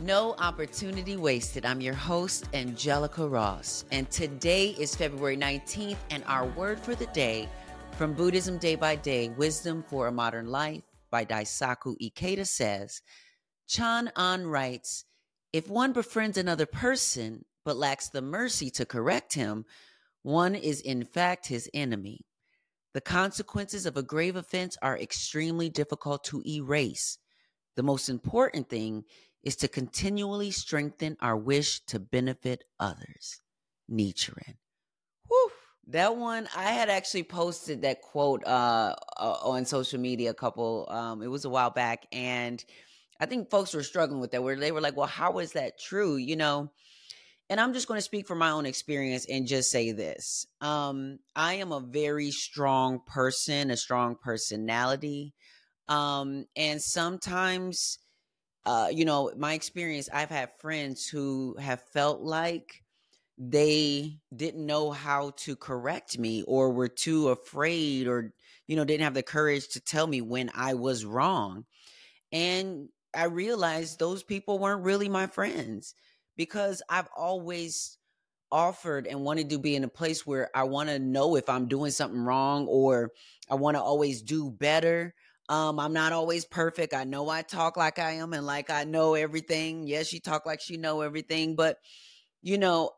[0.00, 1.66] No opportunity wasted.
[1.66, 7.06] I'm your host, Angelica Ross, and today is February 19th, and our word for the
[7.06, 7.48] day
[7.96, 13.02] from Buddhism Day by Day Wisdom for a Modern Life by Daisaku Ikeda says
[13.66, 15.04] Chang-an writes,
[15.52, 19.64] If one befriends another person but lacks the mercy to correct him,
[20.22, 22.20] one is in fact his enemy.
[22.94, 27.18] The consequences of a grave offense are extremely difficult to erase.
[27.74, 29.04] The most important thing
[29.42, 33.40] is to continually strengthen our wish to benefit others.
[33.90, 34.56] Nichiren.
[35.28, 35.50] Whew.
[35.90, 41.22] That one, I had actually posted that quote uh, on social media a couple, um,
[41.22, 42.06] it was a while back.
[42.12, 42.62] And
[43.18, 45.80] I think folks were struggling with that, where they were like, well, how is that
[45.80, 46.16] true?
[46.16, 46.70] You know,
[47.48, 50.46] and I'm just going to speak from my own experience and just say this.
[50.60, 55.32] Um, I am a very strong person, a strong personality.
[55.88, 57.98] Um, and sometimes
[58.68, 62.82] uh, you know, my experience, I've had friends who have felt like
[63.38, 68.34] they didn't know how to correct me or were too afraid or,
[68.66, 71.64] you know, didn't have the courage to tell me when I was wrong.
[72.30, 75.94] And I realized those people weren't really my friends
[76.36, 77.96] because I've always
[78.52, 81.68] offered and wanted to be in a place where I want to know if I'm
[81.68, 83.12] doing something wrong or
[83.50, 85.14] I want to always do better.
[85.48, 86.92] Um, I'm not always perfect.
[86.92, 89.86] I know I talk like I am and like I know everything.
[89.86, 91.78] Yes, she talk like she know everything, but
[92.42, 92.92] you know,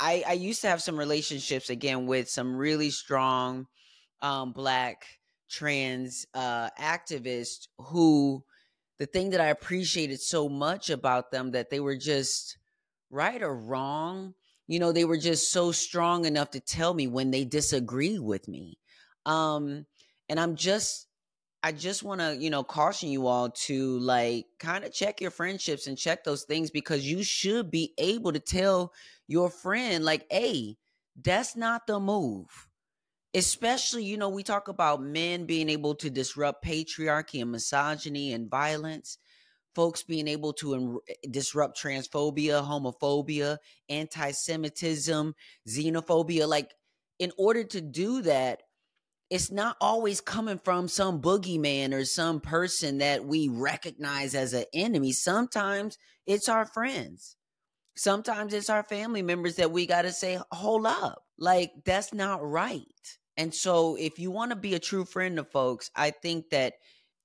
[0.00, 3.66] I I used to have some relationships again with some really strong
[4.22, 5.06] um black
[5.50, 8.44] trans uh activists who
[8.98, 12.58] the thing that I appreciated so much about them that they were just
[13.10, 14.34] right or wrong,
[14.68, 18.48] you know, they were just so strong enough to tell me when they disagree with
[18.48, 18.78] me.
[19.26, 19.86] Um
[20.28, 21.08] and I'm just
[21.66, 25.32] I just want to, you know, caution you all to like kind of check your
[25.32, 28.92] friendships and check those things because you should be able to tell
[29.26, 30.76] your friend, like, hey,
[31.20, 32.46] that's not the move.
[33.34, 38.48] Especially, you know, we talk about men being able to disrupt patriarchy and misogyny and
[38.48, 39.18] violence,
[39.74, 45.34] folks being able to eh, disrupt transphobia, homophobia, anti Semitism,
[45.68, 46.46] xenophobia.
[46.46, 46.74] Like,
[47.18, 48.62] in order to do that,
[49.30, 54.64] it's not always coming from some boogeyman or some person that we recognize as an
[54.72, 55.12] enemy.
[55.12, 57.36] Sometimes it's our friends.
[57.96, 61.24] Sometimes it's our family members that we got to say, hold up.
[61.38, 62.84] Like, that's not right.
[63.36, 66.74] And so, if you want to be a true friend to folks, I think that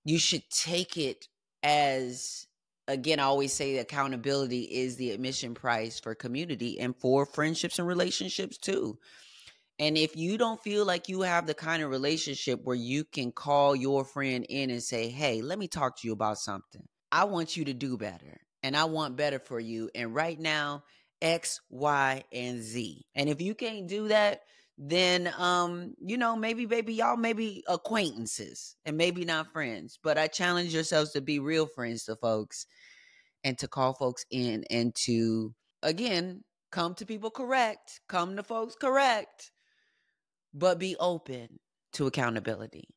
[0.03, 1.28] you should take it
[1.63, 2.47] as,
[2.88, 7.88] again, I always say accountability is the admission price for community and for friendships and
[7.88, 8.97] relationships too.
[9.81, 13.31] And if you don't feel like you have the kind of relationship where you can
[13.31, 16.84] call your friend in and say, Hey, let me talk to you about something.
[17.12, 19.90] I want you to do better and I want better for you.
[19.96, 20.84] And right now,
[21.19, 23.08] X, Y, and Z.
[23.16, 24.42] And if you can't do that,
[24.78, 29.98] then um, you know, maybe baby, y'all maybe acquaintances and maybe not friends.
[30.03, 32.68] But I challenge yourselves to be real friends to folks
[33.44, 38.75] and to call folks in and to again come to people correct, come to folks
[38.75, 39.52] correct
[40.53, 41.59] but be open
[41.94, 42.88] to accountability,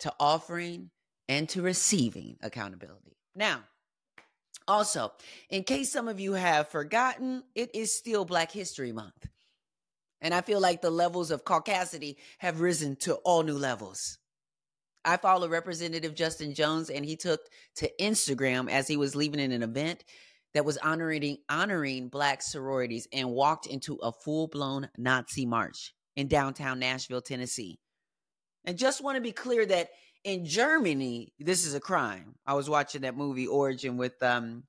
[0.00, 0.90] to offering
[1.28, 3.16] and to receiving accountability.
[3.34, 3.60] Now,
[4.68, 5.12] also,
[5.50, 9.26] in case some of you have forgotten, it is still Black History Month.
[10.20, 14.18] And I feel like the levels of caucasity have risen to all new levels.
[15.04, 17.40] I follow Representative Justin Jones, and he took
[17.76, 20.04] to Instagram as he was leaving in an event
[20.54, 26.78] that was honoring honoring black sororities and walked into a full-blown Nazi march in downtown
[26.78, 27.78] Nashville, Tennessee.
[28.64, 29.88] And just want to be clear that
[30.24, 32.34] in Germany, this is a crime.
[32.46, 34.64] I was watching that movie Origin with um,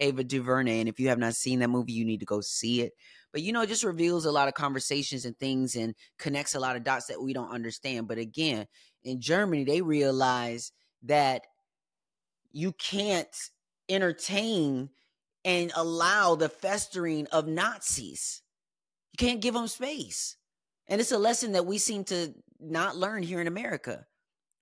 [0.00, 2.82] Ava DuVernay, and if you have not seen that movie, you need to go see
[2.82, 2.92] it.
[3.32, 6.60] But you know, it just reveals a lot of conversations and things and connects a
[6.60, 8.06] lot of dots that we don't understand.
[8.06, 8.66] But again,
[9.02, 10.70] in Germany, they realize
[11.04, 11.42] that
[12.52, 13.34] you can't
[13.88, 14.90] entertain
[15.44, 18.42] and allow the festering of Nazis.
[19.12, 20.36] You can't give them space.
[20.88, 24.06] And it's a lesson that we seem to not learn here in America.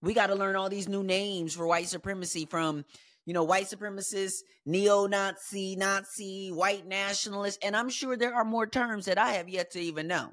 [0.03, 2.85] We got to learn all these new names for white supremacy from,
[3.25, 7.59] you know, white supremacists, neo Nazi, Nazi, white nationalist.
[7.65, 10.31] And I'm sure there are more terms that I have yet to even know.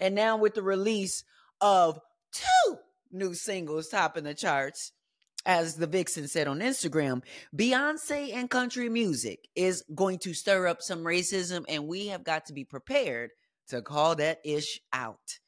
[0.00, 1.24] And now with the release
[1.60, 1.98] of
[2.32, 2.76] two
[3.10, 4.92] new singles topping the charts,
[5.46, 7.22] as the Vixen said on Instagram,
[7.56, 12.46] Beyonce and country music is going to stir up some racism, and we have got
[12.46, 13.30] to be prepared
[13.68, 15.38] to call that ish out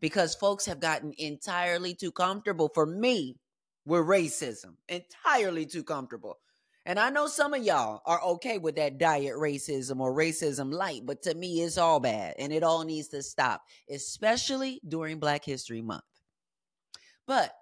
[0.00, 3.36] because folks have gotten entirely too comfortable for me
[3.84, 6.38] with racism, entirely too comfortable.
[6.84, 11.02] And I know some of y'all are okay with that diet racism or racism light,
[11.06, 15.44] but to me, it's all bad and it all needs to stop, especially during Black
[15.44, 16.02] History Month.
[17.26, 17.52] But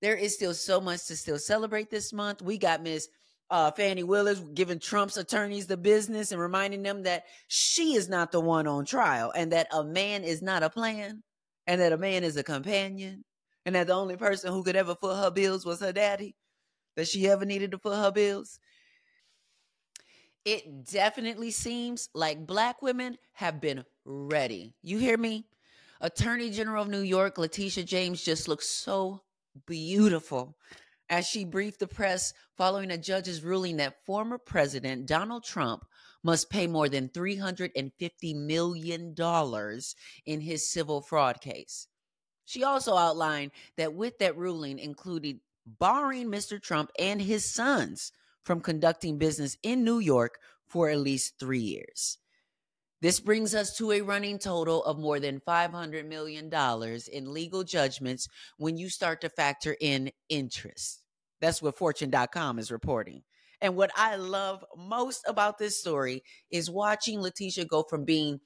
[0.00, 2.40] there is still so much to still celebrate this month.
[2.40, 3.08] We got Miss
[3.50, 8.32] uh, Fani Willis giving Trump's attorneys the business and reminding them that she is not
[8.32, 11.22] the one on trial and that a man is not a plan
[11.66, 13.24] and that a man is a companion
[13.66, 16.34] and that the only person who could ever foot her bills was her daddy,
[16.96, 18.58] that she ever needed to foot her bills.
[20.44, 24.74] It definitely seems like black women have been ready.
[24.82, 25.46] You hear me?
[26.00, 29.22] Attorney General of New York, Letitia James, just looks so
[29.66, 30.56] beautiful
[31.08, 35.84] as she briefed the press following a judge's ruling that former President Donald Trump
[36.22, 39.14] must pay more than $350 million
[40.26, 41.88] in his civil fraud case.
[42.46, 46.60] She also outlined that with that ruling included barring Mr.
[46.60, 48.12] Trump and his sons
[48.44, 52.18] from conducting business in New York for at least three years.
[53.04, 56.50] This brings us to a running total of more than $500 million
[57.12, 61.02] in legal judgments when you start to factor in interest.
[61.38, 63.22] That's what Fortune.com is reporting.
[63.60, 68.40] And what I love most about this story is watching Letitia go from being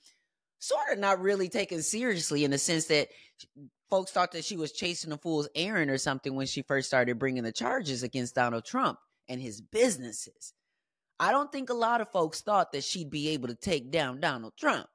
[0.59, 3.11] sort of not really taken seriously in the sense that
[3.89, 7.21] folks thought that she was chasing a fool's errand or something when she first started
[7.21, 10.53] bringing the charges against Donald Trump and his businesses.
[11.21, 14.21] I don't think a lot of folks thought that she'd be able to take down
[14.21, 14.87] Donald Trump.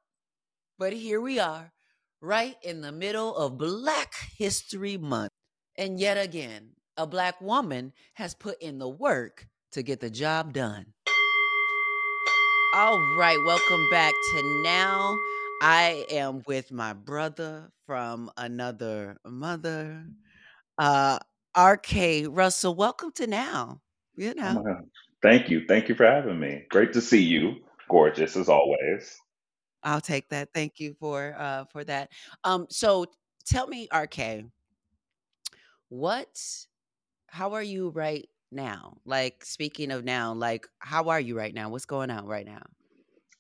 [0.80, 1.74] But here we are,
[2.22, 5.32] right in the middle of Black History Month.
[5.78, 10.54] And yet again, a Black woman has put in the work to get the job
[10.54, 10.86] done.
[12.74, 15.18] All right, welcome back to Now.
[15.62, 20.06] I am with my brother from another mother,
[20.78, 21.20] uh,
[21.58, 22.76] RK Russell.
[22.76, 23.82] Welcome to Now.
[24.16, 24.64] You know.
[25.24, 25.64] Thank you.
[25.68, 26.66] Thank you for having me.
[26.70, 27.56] Great to see you.
[27.90, 29.18] Gorgeous as always.
[29.82, 30.50] I'll take that.
[30.54, 32.10] Thank you for uh for that.
[32.44, 33.06] Um so
[33.46, 34.44] tell me RK,
[35.90, 36.28] what
[37.28, 38.98] how are you right now?
[39.06, 41.70] Like speaking of now, like how are you right now?
[41.70, 42.62] What's going on right now?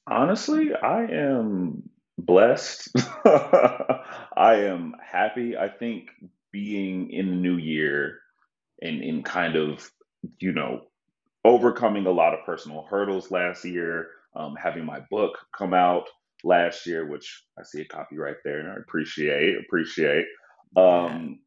[0.07, 2.89] Honestly, I am blessed.
[3.25, 5.57] I am happy.
[5.57, 6.07] I think
[6.51, 8.19] being in the new year
[8.81, 9.89] and in kind of,
[10.39, 10.81] you know,
[11.45, 16.05] overcoming a lot of personal hurdles last year, um, having my book come out
[16.43, 20.25] last year, which I see a copy right there, and I appreciate appreciate.
[20.75, 21.39] Um,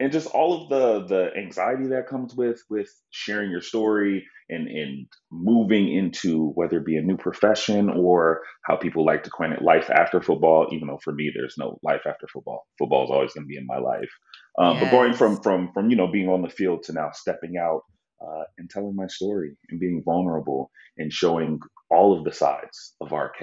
[0.00, 4.66] and just all of the the anxiety that comes with with sharing your story and
[4.66, 9.52] and moving into whether it be a new profession or how people like to coin
[9.52, 13.10] it life after football even though for me there's no life after football football is
[13.10, 14.10] always going to be in my life
[14.58, 14.84] um, yes.
[14.84, 17.82] but going from from from you know being on the field to now stepping out
[18.20, 21.58] uh, and telling my story and being vulnerable and showing
[21.90, 23.42] all of the sides of RK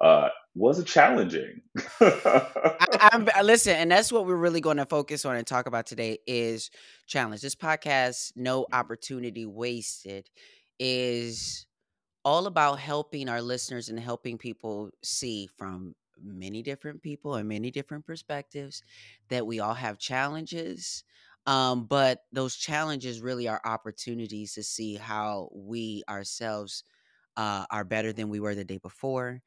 [0.00, 1.60] uh, was a challenging.
[2.00, 2.78] I,
[3.12, 6.18] I'm, listen, and that's what we're really going to focus on and talk about today
[6.26, 6.70] is
[7.06, 7.42] challenge.
[7.42, 10.30] This podcast, No Opportunity Wasted,
[10.78, 11.66] is
[12.24, 17.70] all about helping our listeners and helping people see from many different people and many
[17.70, 18.82] different perspectives
[19.28, 21.04] that we all have challenges
[21.46, 26.84] um, but those challenges really are opportunities to see how we ourselves
[27.36, 29.42] uh, are better than we were the day before.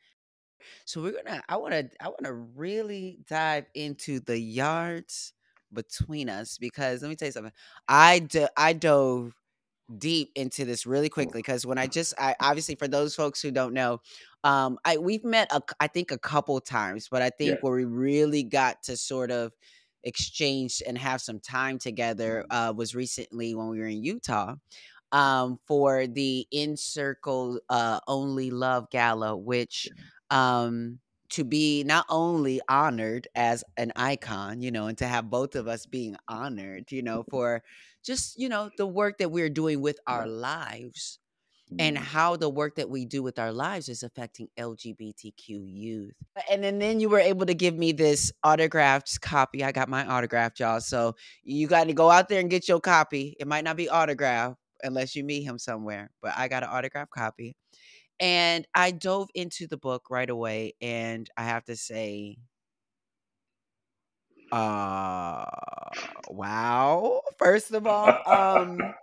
[0.86, 1.44] So we're gonna.
[1.48, 1.90] I want to.
[2.00, 5.34] I want to really dive into the yards
[5.74, 7.54] between us because let me tell you something.
[7.88, 9.34] I do, I dove
[10.00, 13.52] deep into this really quickly because when I just I obviously for those folks who
[13.52, 14.02] don't know,
[14.44, 17.58] um I we've met a, I think a couple times, but I think yeah.
[17.62, 19.54] where we really got to sort of
[20.06, 22.70] exchange and have some time together mm-hmm.
[22.70, 24.56] uh, was recently when we were in Utah
[25.12, 29.90] um, for the Encircle uh, Only Love Gala, which
[30.30, 35.56] um, to be not only honored as an icon, you know, and to have both
[35.56, 37.64] of us being honored, you know, for
[38.04, 41.20] just, you know, the work that we're doing with our lives
[41.79, 42.01] and Mm.
[42.01, 46.15] how the work that we do with our lives is affecting LGBTQ youth.
[46.50, 49.63] And then, then you were able to give me this autographed copy.
[49.63, 50.81] I got my autograph, y'all.
[50.81, 53.36] So you got to go out there and get your copy.
[53.39, 57.12] It might not be autographed unless you meet him somewhere, but I got an autographed
[57.12, 57.55] copy.
[58.19, 60.74] And I dove into the book right away.
[60.81, 62.38] And I have to say,
[64.51, 65.45] uh,
[66.27, 67.22] wow.
[67.38, 68.95] First of all, um,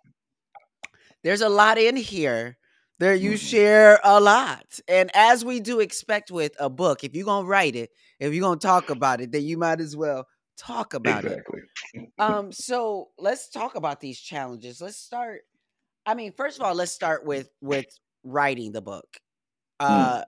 [1.23, 2.59] there's a lot in here.
[2.99, 3.37] There you Mhm.
[3.37, 4.79] share a lot.
[4.88, 8.43] And as we do expect with a book, if you're gonna write it, if you're
[8.43, 10.26] gonna talk about it, then you might as well
[10.57, 11.45] talk about it.
[11.45, 11.61] Exactly.
[12.19, 14.81] Um, so let's talk about these challenges.
[14.81, 15.43] Let's start.
[16.07, 17.87] I mean, first of all, let's start with with
[18.25, 19.19] writing the book.
[19.88, 20.12] Mm.
[20.14, 20.25] Uh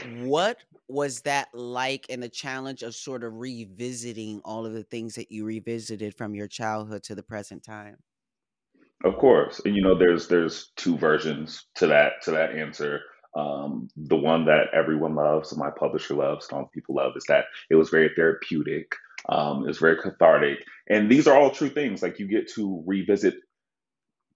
[0.00, 0.58] what
[0.88, 5.30] was that like and the challenge of sort of revisiting all of the things that
[5.30, 7.96] you revisited from your childhood to the present time?
[9.04, 13.00] Of course, and you know, there's there's two versions to that to that answer.
[13.36, 17.44] Um, the one that everyone loves, my publisher loves, and all people love, is that
[17.70, 18.92] it was very therapeutic.
[19.28, 22.02] Um, it was very cathartic, and these are all true things.
[22.02, 23.34] Like you get to revisit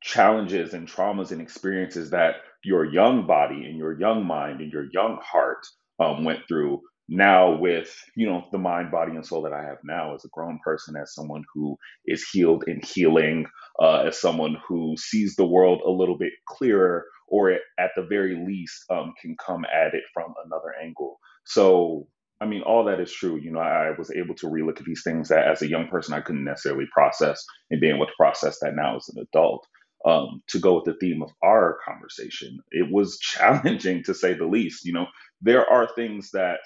[0.00, 4.86] challenges and traumas and experiences that your young body and your young mind and your
[4.92, 5.66] young heart
[6.00, 6.80] um, went through
[7.12, 10.30] now with you know the mind body and soul that i have now as a
[10.30, 13.46] grown person as someone who is healed and healing
[13.82, 18.36] uh, as someone who sees the world a little bit clearer or at the very
[18.46, 22.08] least um, can come at it from another angle so
[22.40, 25.04] i mean all that is true you know i was able to relook at these
[25.04, 28.58] things that as a young person i couldn't necessarily process and being able to process
[28.60, 29.66] that now as an adult
[30.06, 34.46] um, to go with the theme of our conversation, it was challenging to say the
[34.46, 34.84] least.
[34.86, 35.06] You know,
[35.42, 36.60] there are things that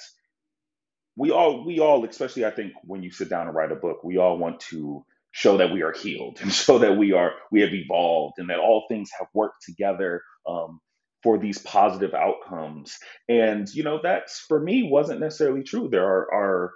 [1.16, 4.04] we all, we all, especially I think when you sit down and write a book,
[4.04, 7.60] we all want to show that we are healed and show that we are, we
[7.60, 10.80] have evolved and that all things have worked together um,
[11.22, 12.98] for these positive outcomes.
[13.28, 15.88] And, you know, that's for me wasn't necessarily true.
[15.88, 16.72] There are, are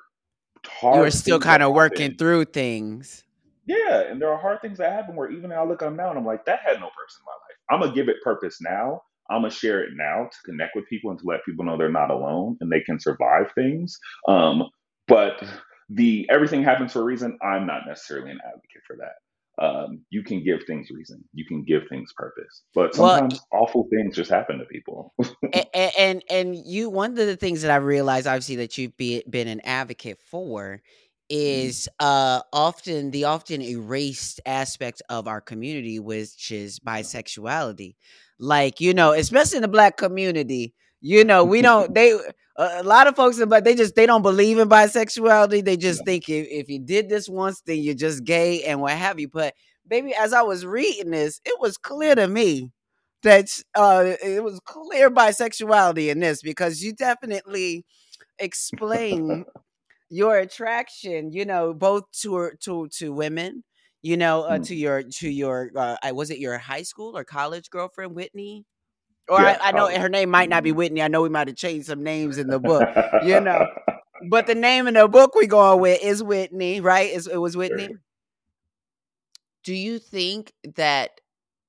[0.66, 2.18] hard You were still kind of working happen.
[2.18, 3.24] through things.
[3.66, 6.18] Yeah, and there are hard things that happen where even I look on now and
[6.18, 7.58] I'm like, that had no purpose in my life.
[7.70, 9.02] I'm gonna give it purpose now.
[9.30, 11.90] I'm gonna share it now to connect with people and to let people know they're
[11.90, 13.98] not alone and they can survive things.
[14.28, 14.68] Um,
[15.08, 15.42] but
[15.88, 17.38] the everything happens for a reason.
[17.42, 19.64] I'm not necessarily an advocate for that.
[19.64, 21.22] Um, you can give things reason.
[21.34, 25.14] You can give things purpose, but Well, sometimes awful things just happen to people.
[25.52, 29.22] and and, and you one of the things that I realized obviously that you've be,
[29.28, 30.80] been an advocate for.
[31.30, 37.96] Is uh often the often erased aspect of our community which is bisexuality.
[38.38, 42.14] Like you know especially in the black community you know we don't they
[42.56, 46.04] a lot of folks in but they just they don't believe in bisexuality they just
[46.04, 46.06] Yeah.
[46.06, 49.28] think if, if you did this once then you're just gay and what have you.
[49.28, 49.54] But
[49.88, 52.70] baby as i was reading this it was clear to me
[53.22, 57.84] that uh it was clear bisexuality in this because you definitely
[58.38, 59.44] explain
[60.10, 63.64] your attraction you know both to to to women
[64.02, 64.66] you know uh, Mm.
[64.66, 68.66] to your to your uh I was it your high school or college girlfriend whitney
[69.28, 69.98] or Yeah, I, I know college.
[69.98, 70.76] her name might not be Mhm.
[70.76, 72.88] whitney i know we might have changed some names in the book
[73.24, 73.66] you know
[74.30, 77.56] but the name in the book we going with is whitney right It's- it was
[77.56, 78.00] whitney Sure.
[79.64, 81.20] do you think that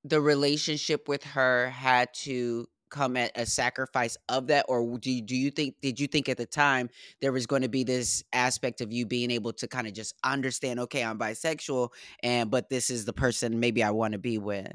[0.04, 5.22] the relationship with her had to come at a sacrifice of that or do you,
[5.22, 6.88] do you think did you think at the time
[7.20, 10.14] there was going to be this aspect of you being able to kind of just
[10.22, 11.88] understand okay I'm bisexual
[12.22, 14.70] and but this is the person maybe I want to be with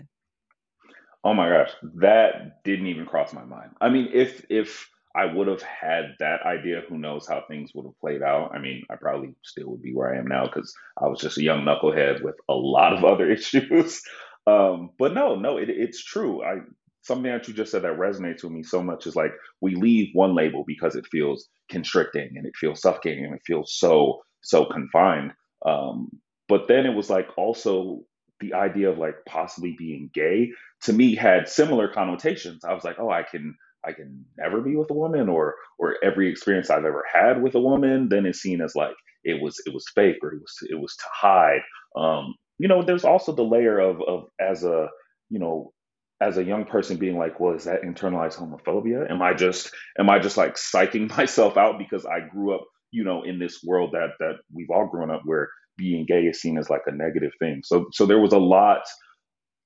[1.24, 3.72] Oh my gosh, that didn't even cross my mind.
[3.82, 7.86] I mean, if if I would have had that idea, who knows how things would
[7.86, 8.52] have played out.
[8.54, 11.38] I mean, I probably still would be where I am now because I was just
[11.38, 14.02] a young knucklehead with a lot of other issues.
[14.46, 16.44] Um, but no, no, it, it's true.
[16.44, 16.60] I
[17.08, 20.10] something that you just said that resonates with me so much is like we leave
[20.14, 24.66] one label because it feels constricting and it feels suffocating and it feels so so
[24.66, 25.34] confined.
[25.66, 26.10] Um,
[26.48, 28.02] but then it was like also
[28.40, 30.52] the idea of like possibly being gay
[30.84, 32.64] to me had similar connotations.
[32.64, 35.96] I was like, oh, I can I can never be with a woman or or
[36.04, 39.62] every experience I've ever had with a woman then is seen as like it was
[39.66, 41.62] it was fake or it was it was to hide.
[41.96, 44.88] Um, you know, there's also the layer of of as a,
[45.30, 45.74] you know,
[46.20, 49.10] as a young person being like, well, is that internalized homophobia?
[49.10, 53.04] Am I just am I just like psyching myself out because I grew up, you
[53.04, 56.58] know, in this world that that we've all grown up where being gay is seen
[56.58, 57.62] as like a negative thing.
[57.64, 58.82] So so there was a lot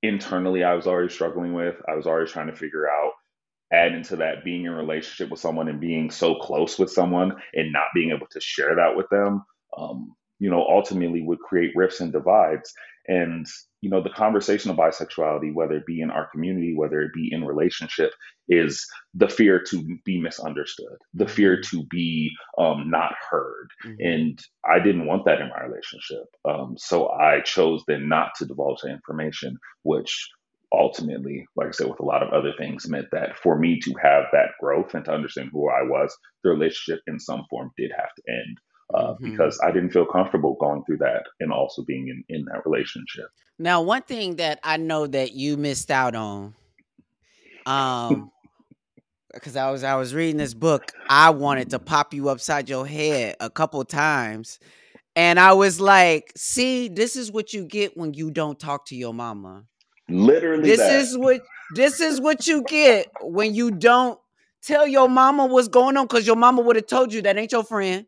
[0.03, 1.75] internally I was already struggling with.
[1.87, 3.11] I was already trying to figure out
[3.71, 7.31] add into that being in a relationship with someone and being so close with someone
[7.53, 9.43] and not being able to share that with them,
[9.77, 12.73] um, you know, ultimately would create rifts and divides.
[13.07, 13.47] And,
[13.81, 17.29] you know, the conversation of bisexuality, whether it be in our community, whether it be
[17.31, 18.11] in relationship,
[18.47, 21.77] is the fear to be misunderstood, the fear mm-hmm.
[21.77, 23.69] to be um, not heard.
[23.85, 23.95] Mm-hmm.
[23.99, 26.25] And I didn't want that in my relationship.
[26.47, 30.29] Um, so I chose then not to divulge the information, which
[30.73, 33.93] ultimately, like I said, with a lot of other things, meant that for me to
[34.01, 37.91] have that growth and to understand who I was, the relationship in some form did
[37.97, 38.57] have to end.
[38.93, 39.31] Uh, mm-hmm.
[39.31, 43.27] Because I didn't feel comfortable going through that and also being in, in that relationship.
[43.59, 46.55] Now, one thing that I know that you missed out on,
[47.65, 48.31] um,
[49.33, 52.87] because I was I was reading this book, I wanted to pop you upside your
[52.87, 54.59] head a couple times,
[55.15, 58.95] and I was like, "See, this is what you get when you don't talk to
[58.95, 59.65] your mama."
[60.09, 60.99] Literally, this that.
[60.99, 61.41] is what
[61.75, 64.19] this is what you get when you don't
[64.61, 67.51] tell your mama what's going on because your mama would have told you that ain't
[67.51, 68.05] your friend.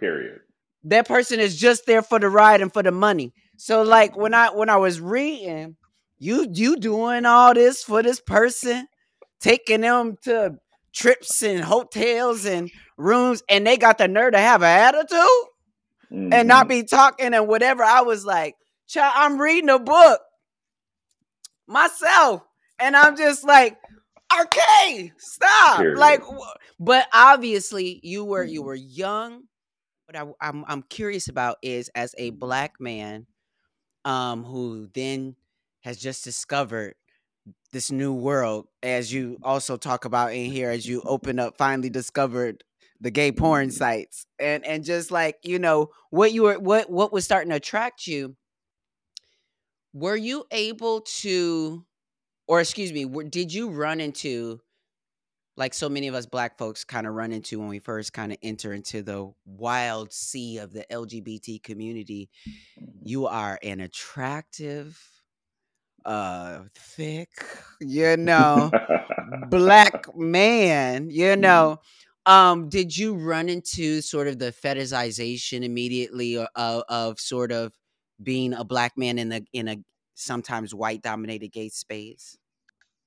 [0.00, 0.40] Period.
[0.84, 3.32] That person is just there for the ride and for the money.
[3.56, 5.76] So, like when I when I was reading,
[6.18, 8.88] you you doing all this for this person,
[9.40, 10.58] taking them to
[10.92, 15.18] trips and hotels and rooms, and they got the nerve to have an attitude
[16.10, 16.32] mm-hmm.
[16.32, 16.80] and not mm-hmm.
[16.80, 17.82] be talking and whatever.
[17.82, 18.56] I was like,
[18.88, 20.20] child, I'm reading a book
[21.70, 22.42] myself.
[22.78, 23.76] And I'm just like,
[24.40, 25.78] okay, stop.
[25.78, 25.98] Period.
[25.98, 26.22] Like,
[26.78, 28.66] but obviously you were you mm-hmm.
[28.66, 29.42] were young.
[30.10, 33.28] What I, I'm I'm curious about is as a black man,
[34.04, 35.36] um, who then
[35.82, 36.94] has just discovered
[37.70, 41.90] this new world, as you also talk about in here, as you open up, finally
[41.90, 42.64] discovered
[43.00, 43.76] the gay porn mm-hmm.
[43.76, 47.56] sites, and and just like you know what you were, what what was starting to
[47.56, 48.34] attract you
[49.92, 51.86] were you able to
[52.48, 54.60] or excuse me did you run into
[55.56, 58.32] like so many of us black folks kind of run into when we first kind
[58.32, 62.90] of enter into the wild sea of the lgbt community mm-hmm.
[63.02, 65.00] you are an attractive
[66.04, 67.28] uh thick
[67.80, 68.70] you know
[69.48, 71.40] black man you mm-hmm.
[71.40, 71.78] know
[72.26, 76.48] um did you run into sort of the fetishization immediately of,
[76.88, 77.72] of sort of
[78.22, 79.76] being a black man in a in a
[80.14, 82.36] sometimes white dominated gay space?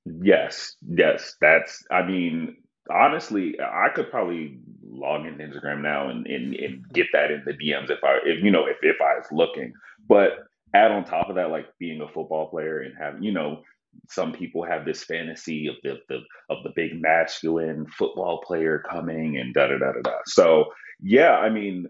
[0.05, 1.35] Yes, yes.
[1.39, 2.57] That's I mean,
[2.91, 7.53] honestly, I could probably log into Instagram now and, and, and get that in the
[7.53, 9.73] DMs if I if you know if, if I was looking.
[10.07, 10.31] But
[10.73, 13.61] add on top of that, like being a football player and having, you know,
[14.09, 19.37] some people have this fantasy of the, the of the big masculine football player coming
[19.37, 20.17] and da da da da da.
[20.25, 20.65] So
[21.01, 21.87] yeah, I mean,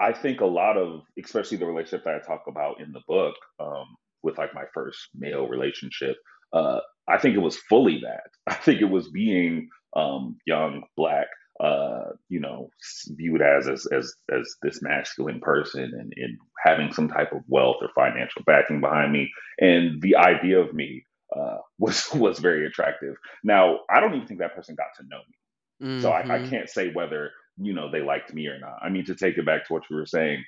[0.00, 3.34] I think a lot of, especially the relationship that I talk about in the book
[3.60, 3.86] um,
[4.22, 6.16] with like my first male relationship,
[6.54, 8.30] uh, I think it was fully that.
[8.46, 11.26] I think it was being um, young, black,
[11.60, 12.68] uh, you know,
[13.08, 17.76] viewed as, as as as this masculine person and, and having some type of wealth
[17.80, 21.04] or financial backing behind me, and the idea of me
[21.36, 23.14] uh, was was very attractive.
[23.42, 26.02] Now, I don't even think that person got to know me, mm-hmm.
[26.02, 26.50] so I, I mm-hmm.
[26.50, 28.78] can't say whether you know they liked me or not.
[28.82, 30.44] I mean, to take it back to what you were saying,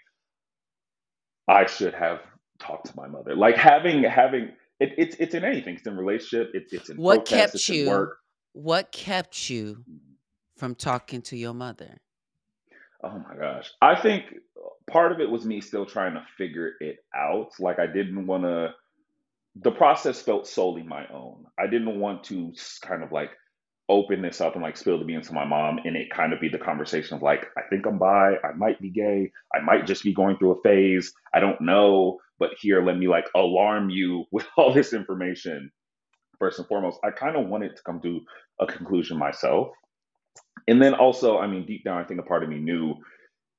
[1.46, 2.18] I should have
[2.58, 3.36] talked to my mother.
[3.36, 5.76] Like having having it, it's it's in anything.
[5.76, 6.50] It's in relationship.
[6.54, 7.88] It's it's in what protest, kept you.
[7.88, 8.18] Work.
[8.52, 9.84] What kept you
[10.56, 11.98] from talking to your mother?
[13.02, 14.24] Oh my gosh, I think
[14.90, 17.50] part of it was me still trying to figure it out.
[17.58, 18.74] Like I didn't want to.
[19.62, 21.46] The process felt solely my own.
[21.58, 23.30] I didn't want to kind of like
[23.88, 26.40] open this up and like spill the beans to my mom and it kind of
[26.40, 29.86] be the conversation of like i think i'm bi i might be gay i might
[29.86, 33.90] just be going through a phase i don't know but here let me like alarm
[33.90, 35.70] you with all this information
[36.38, 38.20] first and foremost i kind of wanted to come to
[38.60, 39.68] a conclusion myself
[40.68, 42.94] and then also i mean deep down i think a part of me knew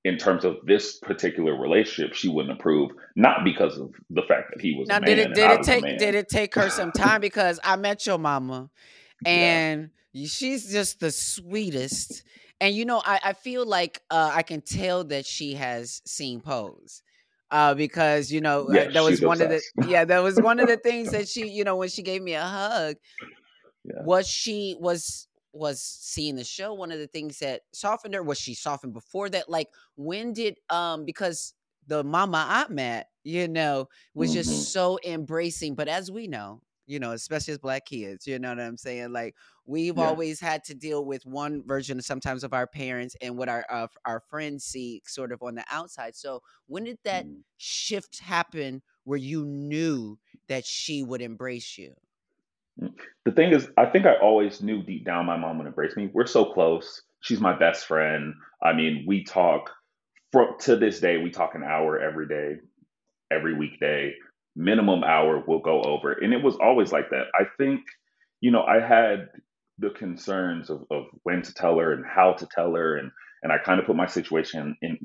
[0.07, 4.61] in terms of this particular relationship, she wouldn't approve, not because of the fact that
[4.61, 4.87] he was.
[4.87, 7.19] Now, did it did it take did it take her some time?
[7.19, 8.69] because I met your mama,
[9.25, 10.27] and yeah.
[10.27, 12.23] she's just the sweetest.
[12.61, 16.39] And you know, I, I feel like uh, I can tell that she has seen
[16.39, 17.03] Pose.
[17.49, 20.67] Uh, because you know uh, that was one of the yeah that was one of
[20.67, 22.97] the things that she you know when she gave me a hug
[23.85, 24.03] yeah.
[24.03, 28.37] was she was was seeing the show one of the things that softened her was
[28.37, 31.53] she softened before that like when did um because
[31.87, 34.39] the mama I met you know was mm-hmm.
[34.39, 38.49] just so embracing but as we know you know, especially as black kids, you know
[38.49, 39.11] what I'm saying?
[39.11, 40.05] Like we've yeah.
[40.05, 43.87] always had to deal with one version sometimes of our parents and what our uh,
[44.05, 46.15] our friends see sort of on the outside.
[46.15, 47.41] So when did that mm.
[47.57, 51.93] shift happen where you knew that she would embrace you?
[52.81, 52.93] Mm.
[53.25, 56.09] The thing is, I think I always knew deep down my mom would embrace me.
[56.13, 57.01] We're so close.
[57.21, 58.33] She's my best friend.
[58.63, 59.71] I mean, we talk
[60.31, 62.55] from to this day, we talk an hour every day,
[63.31, 64.13] every weekday.
[64.57, 66.11] Minimum hour we'll go over.
[66.11, 67.25] And it was always like that.
[67.33, 67.81] I think,
[68.41, 69.29] you know, I had
[69.77, 73.11] the concerns of, of when to tell her and how to tell her and
[73.43, 74.97] and I kind of put my situation in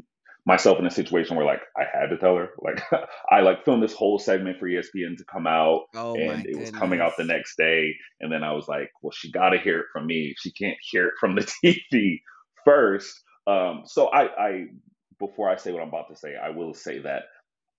[0.46, 2.48] myself in a situation where like I had to tell her.
[2.58, 2.82] Like
[3.30, 6.70] I like filmed this whole segment for ESPN to come out Oh and it was
[6.70, 7.94] coming out the next day.
[8.20, 10.34] And then I was like, well, she gotta hear it from me.
[10.38, 12.20] She can't hear it from the TV
[12.64, 13.22] first.
[13.46, 14.64] Um, so I, I
[15.18, 17.24] before I say what I'm about to say, I will say that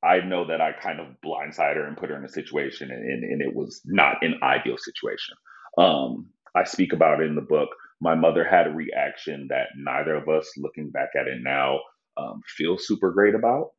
[0.04, 3.24] I know that I kind of blindsided her and put her in a situation and,
[3.24, 5.36] and, it was not an ideal situation.
[5.78, 7.70] Um, I speak about it in the book.
[8.02, 11.80] My mother had a reaction that neither of us, looking back at it now,
[12.18, 13.70] um, feel super great about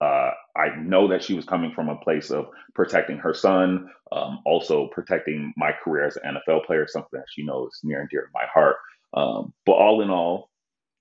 [0.00, 4.40] uh, I know that she was coming from a place of protecting her son, um,
[4.46, 8.22] also protecting my career as an NFL player, something that she knows near and dear
[8.22, 8.76] to my heart.
[9.14, 10.50] Um, but all in all,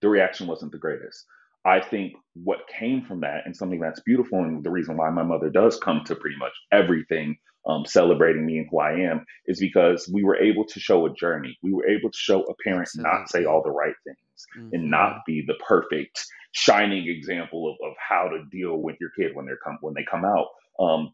[0.02, 1.26] the reaction wasn't the greatest.
[1.68, 5.24] I think what came from that, and something that's beautiful, and the reason why my
[5.24, 9.60] mother does come to pretty much everything um, celebrating me and who I am, is
[9.60, 11.58] because we were able to show a journey.
[11.64, 15.14] We were able to show a parent not say all the right things and not
[15.14, 15.28] Mm-hmm.
[15.28, 19.60] be the perfect shining example of, of how to deal with your kid when they're
[19.64, 20.48] come when they come out.
[20.80, 21.14] Um,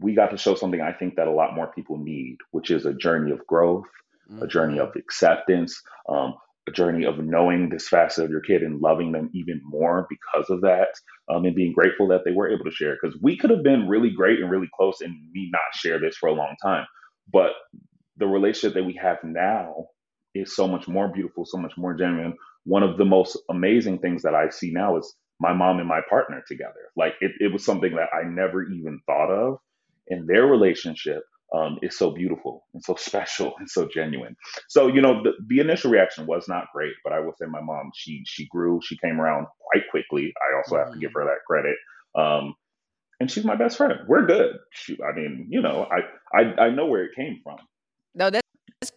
[0.00, 2.86] we got to show something I think that a lot more people need, which is
[2.86, 3.86] a journey of growth,
[4.40, 4.88] a journey Mm-hmm.
[4.88, 6.34] of acceptance, um,
[6.68, 10.50] a journey of knowing this facet of your kid and loving them even more because
[10.50, 10.88] of that,
[11.30, 12.94] um, and being grateful that they were able to share.
[12.94, 13.00] It.
[13.02, 16.16] Because we could have been really great and really close and me not share this
[16.16, 16.86] for a long time,
[17.32, 17.52] but
[18.18, 19.86] the relationship that we have now
[20.34, 22.34] is so much more beautiful, so much more genuine.
[22.64, 26.00] One of the most amazing things that I see now is my mom and my
[26.10, 26.90] partner together.
[26.96, 29.58] Like it, it was something that I never even thought of.
[30.08, 31.22] in their relationship
[31.54, 34.36] um, is so beautiful and so special and so genuine.
[34.68, 37.60] So, you know, the, the initial reaction was not great, but I will say my
[37.62, 40.32] mom, she she grew, she came around quite quickly.
[40.36, 41.14] I also have to give Mm-hmm.
[41.14, 41.76] her that credit.
[42.16, 42.54] Um,
[43.20, 43.94] and she's my best friend.
[44.08, 44.56] We're good.
[44.72, 47.58] She, I mean, you know, I, I I know where it came from.
[48.14, 48.42] No, that's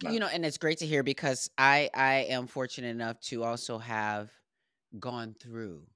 [0.00, 3.78] you know, and it's great to hear because I I am fortunate enough to also
[3.78, 4.30] have
[4.98, 5.86] gone through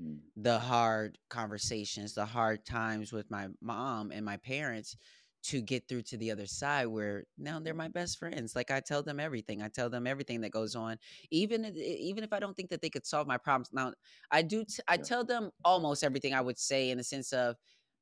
[0.00, 4.96] mm, the hard conversations, the hard times with my mom and my parents
[5.44, 8.56] to get through to the other side where now they're my best friends.
[8.56, 9.62] Like I tell them everything.
[9.62, 10.98] I tell them everything that goes on,
[11.30, 13.70] even if- even if I don't think that they could solve my problems.
[13.72, 13.94] Now
[14.30, 14.64] I do.
[14.64, 16.34] T- I yeah, tell them almost everything.
[16.34, 17.56] I would say in the sense of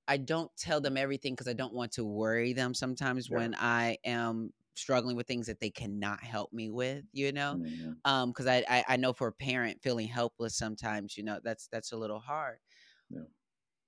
[0.09, 2.75] I don't tell them everything because I don't want to worry them.
[2.75, 7.33] Sometimes yeah, when I am struggling with things that they cannot help me with, you
[7.33, 11.23] know, mhm, um, because I, I I know for a parent feeling helpless sometimes, you
[11.25, 12.59] know, that's that's a little hard
[13.11, 13.25] yeah,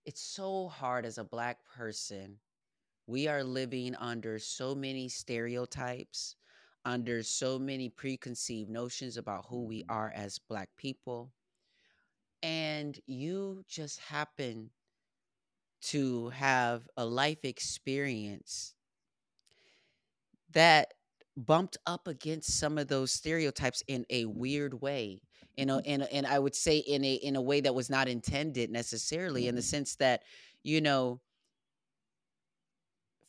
[0.04, 2.40] it's so hard as a black person.
[3.06, 6.36] We are living under so many stereotypes,
[6.84, 11.32] under so many preconceived notions about who we mhm, are as black people.
[12.44, 14.70] And you just happen
[15.80, 18.74] to have a life experience
[20.50, 20.94] that
[21.36, 25.22] bumped up against some of those stereotypes in a weird way.
[25.56, 27.74] In a, mhm, in a, and I would say in a in a way that
[27.74, 30.22] was not intended necessarily, in the mhm, sense that,
[30.62, 31.20] you know,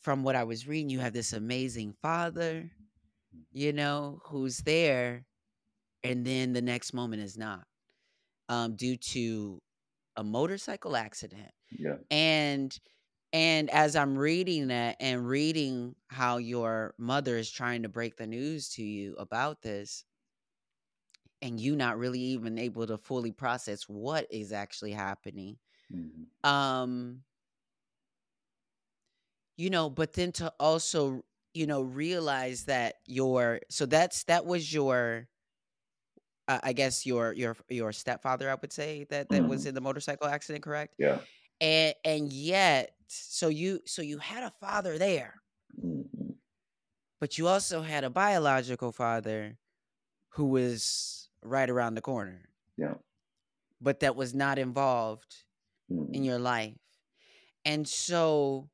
[0.06, 2.72] from what I was reading, you have this amazing father,
[3.52, 5.26] you know, who's there,
[6.04, 7.66] and then the next moment is not,
[8.48, 9.62] um, due to
[10.16, 11.52] a motorcycle accident.
[11.70, 12.78] yeah, And
[13.32, 18.26] and as I'm reading that and reading how your mother is trying to break the
[18.28, 20.04] news to you about this,
[21.42, 25.58] and you not really even able to fully process what is actually happening,
[25.90, 27.22] mhm, um,
[29.56, 34.72] you know, but then to also, you know, realize that your so that's that was
[34.72, 35.28] your
[36.48, 39.74] uh, I guess your your your stepfather, I would say that that was mhm, in
[39.74, 40.94] the motorcycle accident, correct?
[40.98, 41.24] yeah,
[41.60, 45.42] And and yet, so you so you had a father there,
[45.82, 46.36] mhm,
[47.20, 49.58] but you also had a biological father
[50.30, 52.94] who was right around the corner, yeah,
[53.80, 55.44] but that was not involved
[56.12, 56.76] in mhm, your life.
[57.64, 58.70] And so,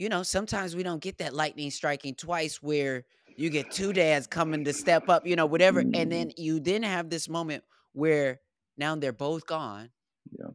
[0.00, 4.26] you know, sometimes we don't get that lightning striking twice where you get two dads
[4.28, 5.84] coming to step up, you know, whatever.
[5.94, 8.40] And mhm, then you then have this moment where
[8.78, 9.92] now they're both gone.
[10.38, 10.50] yeah,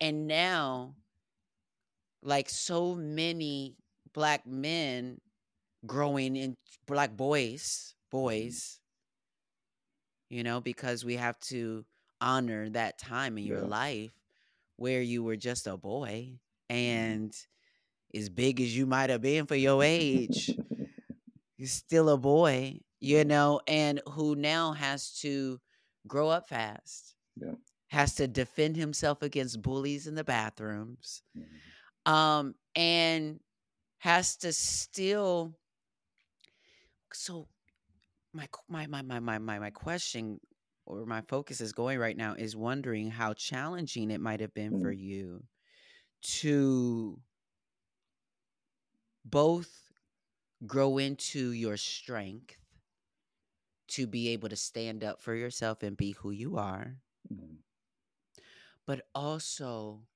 [0.00, 0.96] And now,
[2.22, 3.76] like so many
[4.12, 5.20] black men
[5.86, 7.94] growing in black boys,
[8.36, 8.80] mhm, boys,
[10.30, 11.84] you know, because we have to
[12.20, 14.12] honor that time in your life
[14.76, 16.38] where you were just a boy
[16.86, 17.34] mhm, and
[18.14, 20.58] as big as you might have been for your age,
[21.56, 25.60] he's still a boy, you know, and who now has to
[26.06, 27.16] grow up fast.
[27.36, 27.54] Yeah.
[27.90, 31.22] Has to defend himself against bullies in the bathrooms.
[31.34, 31.62] Mhm.
[32.06, 33.40] Um, and
[33.98, 35.54] has to still
[37.12, 37.48] so
[38.34, 40.40] my my my my my my, question
[40.86, 44.74] or my focus is going right now is wondering how challenging it might have been
[44.74, 44.92] for Mm.
[44.92, 45.44] you
[46.22, 47.20] to
[49.24, 49.92] both
[50.66, 52.58] grow into your strength
[53.86, 57.62] to be able to stand up for yourself and be who you are Mhm.
[58.86, 60.06] but also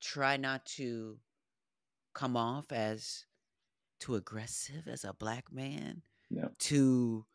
[0.00, 1.18] try not to
[2.14, 3.26] come off as
[4.00, 6.48] too aggressive as a black man Yeah.
[6.58, 7.26] to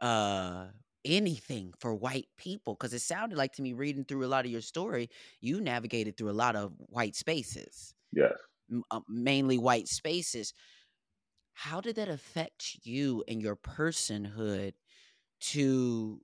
[0.00, 0.68] uh
[1.04, 4.50] anything for white people because it sounded like to me reading through a lot of
[4.52, 8.47] your story you navigated through a lot of white spaces Yes.
[8.90, 10.52] Uh, mainly white spaces
[11.52, 14.74] how did that affect you and your personhood
[15.40, 16.22] to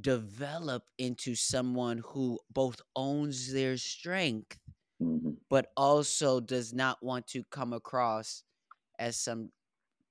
[0.00, 4.58] develop into someone who both owns their strength
[5.00, 5.36] Mhm.
[5.50, 8.44] but also does not want to come across
[8.98, 9.52] as some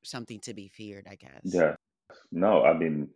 [0.04, 1.76] something to be feared i guess Yeah.
[2.32, 3.14] No, I mean,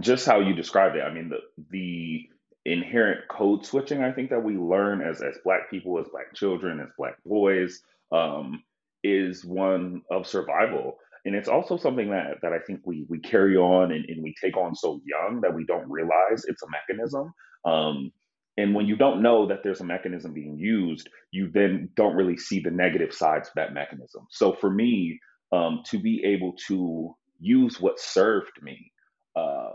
[0.00, 1.02] just how you described it.
[1.02, 1.38] I mean, the
[1.70, 2.28] the
[2.64, 6.80] inherent code switching I think that we learn as as black people, as black children,
[6.80, 7.80] as black boys,
[8.12, 8.62] um,
[9.02, 10.96] is one of survival.
[11.24, 14.34] And it's also something that that I think we we carry on and, and we
[14.40, 17.32] take on so young that we don't realize it's a mechanism.
[17.64, 18.12] Um,
[18.58, 22.36] and when you don't know that there's a mechanism being used, you then don't really
[22.36, 24.26] see the negative sides of that mechanism.
[24.30, 25.20] So for me,
[25.52, 28.92] um, to be able to use what served me
[29.36, 29.70] uh,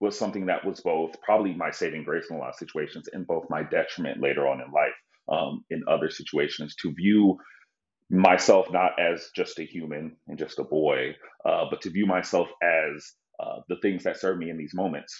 [0.00, 3.26] was something that was both probably my saving grace in a lot of situations and
[3.26, 4.94] both my detriment later on in life
[5.30, 7.38] um, in other situations to view
[8.10, 12.48] myself not as just a human and just a boy, uh, but to view myself
[12.62, 15.14] as uh, the things that serve me in these moments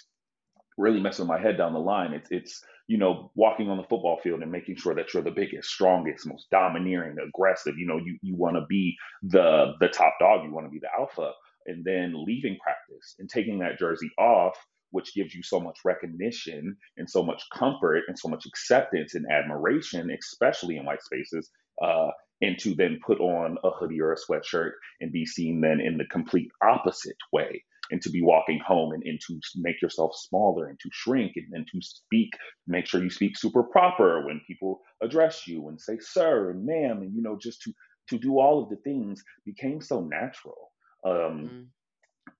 [0.77, 2.13] really messing my head down the line.
[2.13, 5.31] It's it's you know walking on the football field and making sure that you're the
[5.31, 7.77] biggest, strongest, most domineering, aggressive.
[7.77, 10.43] You know you you want to be the the top dog.
[10.45, 11.31] You want to be the alpha,
[11.65, 14.55] and then leaving practice and taking that jersey off,
[14.91, 19.25] which gives you so much recognition and so much comfort and so much acceptance and
[19.31, 21.49] admiration, especially in white spaces.
[21.83, 22.09] Uh,
[22.41, 25.97] and to then put on a hoodie or a sweatshirt and be seen then in
[25.97, 30.67] the complete opposite way and to be walking home and, and to make yourself smaller
[30.67, 32.29] and to shrink and then to speak
[32.67, 37.01] make sure you speak super proper when people address you and say sir and ma'am
[37.01, 37.71] and you know just to
[38.09, 40.71] to do all of the things became so natural
[41.05, 41.67] um Mm.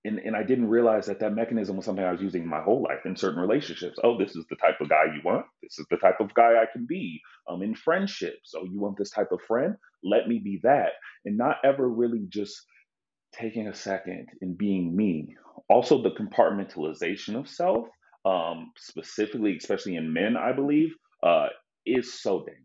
[0.06, 2.84] and, and I didn't realize that that mechanism was something I was using my whole
[2.84, 3.98] life in certain relationships.
[4.04, 5.46] Oh, this is the type of guy you want.
[5.64, 7.22] This is the type of guy I can be.
[7.50, 9.76] Um, in friendships, oh, you want this type of friend?
[10.04, 10.92] Let me be that,
[11.26, 12.56] and not ever really just
[13.34, 15.36] taking a second and being me.
[15.70, 17.88] Also, the compartmentalization of self,
[18.26, 21.48] um, specifically, especially in men, I believe, uh,
[21.86, 22.65] is so dangerous.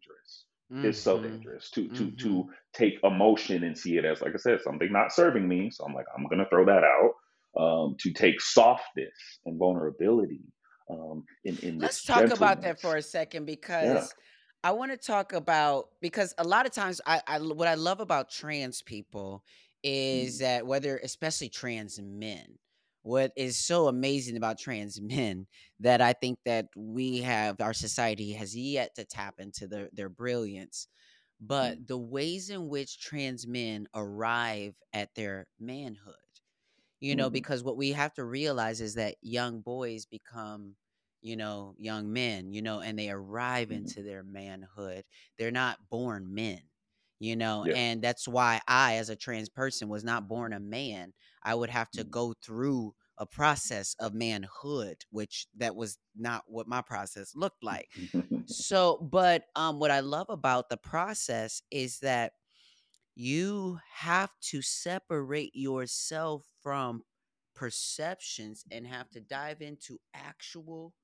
[0.83, 1.20] Is so Mhm.
[1.20, 2.20] dangerous to to Mhm.
[2.22, 5.70] to take emotion and see it as, like I said, something not serving me.
[5.70, 7.12] So I'm like, I'm gonna throw that out.
[7.61, 10.40] Um, to take softness and vulnerability
[10.88, 13.46] um, in in this Let's talk about that for a second
[13.80, 14.06] Yeah.
[14.06, 14.14] because
[14.62, 18.00] I want to talk about because a lot of times I, I what I love
[18.00, 19.44] about trans people
[19.83, 22.59] is Mm, that whether especially trans men,
[23.02, 25.46] what is so amazing about trans men
[25.80, 30.08] that I think that we have our society has yet to tap into their their
[30.10, 30.88] brilliance,
[31.40, 36.14] but mm, the ways in which trans men arrive at their manhood
[37.00, 40.76] you know mhm, because what we have to realize is that young boys become
[41.22, 43.90] you know young men you know and they arrive mhm.
[43.90, 45.04] into their manhood.
[45.38, 46.60] They're not born men
[47.20, 47.74] you know Yeah.
[47.74, 51.14] and that's why i as a trans person was not born a man.
[51.44, 56.44] I would have to Mm, go through a process of manhood which that was not
[56.48, 57.88] what my process looked like.
[58.46, 62.33] So but um what i love about the process is that
[63.14, 67.02] you have to separate yourself from
[67.54, 70.94] perceptions and have to dive into actual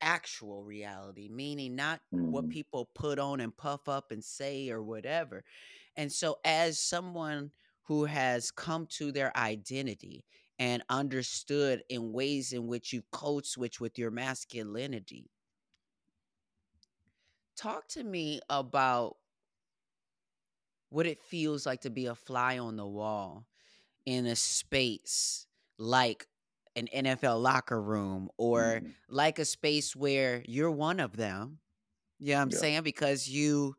[0.00, 4.82] actual reality meaning not what Mhm, people put on and puff up and say or
[4.82, 5.44] whatever.
[5.96, 7.52] And so as someone
[7.84, 10.24] who has come to their identity
[10.58, 15.30] and understood in ways in which you code switch with your masculinity
[17.56, 19.16] talk to me about
[20.90, 23.46] what it feels like to be a fly on the wall
[24.06, 25.46] in a space
[25.78, 26.28] like
[26.78, 28.94] an NFL locker room or mhm.
[29.08, 31.60] like a space where you're one of them.
[32.18, 32.52] You know what I'm Yeah.
[32.52, 32.82] saying?
[32.82, 33.74] Because you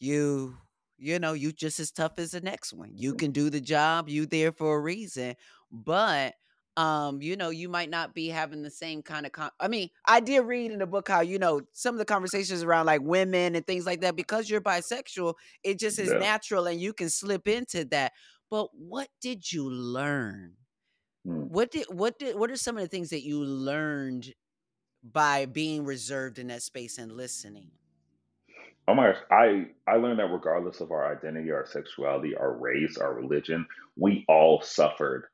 [0.00, 0.56] you
[0.98, 4.08] you know you just as tough as the next one you can do the job
[4.08, 5.34] you there for a reason
[5.70, 6.34] but
[6.76, 9.88] um you know you might not be having the same kind of con- i mean
[10.06, 13.00] i did read in the book how you know some of the conversations around like
[13.02, 15.34] women and things like that because you're bisexual
[15.64, 16.14] it just is Yeah.
[16.14, 18.12] natural and you can slip into that
[18.50, 20.54] but what did you learn
[21.26, 21.48] Mm.
[21.48, 24.32] what did what did what are some of the things that you learned
[25.02, 27.70] by being reserved in that space and listening
[28.88, 32.98] Oh my gosh, I I learned that regardless of our identity, our sexuality, our race,
[32.98, 33.64] our religion,
[33.96, 35.26] we all suffered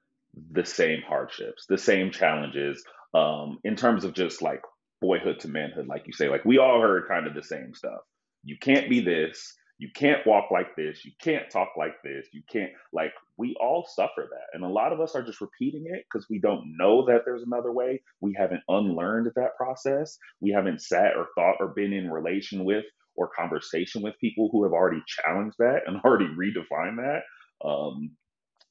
[0.51, 4.61] the same hardships, the same challenges, um, in terms of just like
[5.01, 6.29] boyhood to manhood, like you say.
[6.29, 8.01] Like we all heard kind of the same stuff.
[8.44, 12.43] You can't be this, you can't walk like this, you can't talk like this, you
[12.51, 14.55] can't like we all suffer that.
[14.55, 17.43] And a lot of us are just repeating it because we don't know that there's
[17.43, 18.03] another way.
[18.21, 20.17] We haven't unlearned that process.
[20.41, 22.85] We haven't sat or thought or been in relation with
[23.17, 27.23] or conversation with people who have already challenged that and already redefined that.
[27.67, 28.11] Um,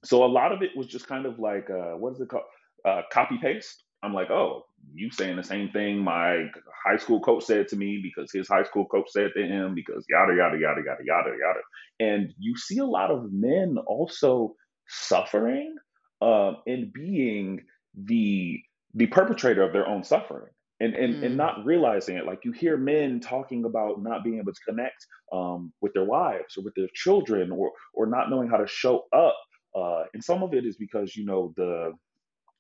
[0.04, 2.44] so a lot of it was just kind of like, uh, what is it called?
[2.84, 3.85] Uh, copy paste.
[4.04, 6.46] I'm like, oh, you saying the same thing my
[6.86, 10.06] high school coach said to me because his high school coach said to him because
[10.10, 11.60] yada yada yada yada yada yada.
[12.00, 14.56] And you see a lot of men also
[14.88, 15.76] suffering
[16.22, 17.62] um, and being
[17.96, 18.60] the
[18.94, 21.38] the perpetrator of their own suffering and and and Mm.
[21.38, 22.26] not realizing it.
[22.26, 26.58] Like you hear men talking about not being able to connect um, with their wives
[26.58, 29.36] or with their children, or or not knowing how to show up.
[29.76, 31.94] Uh, and some of it is because you know the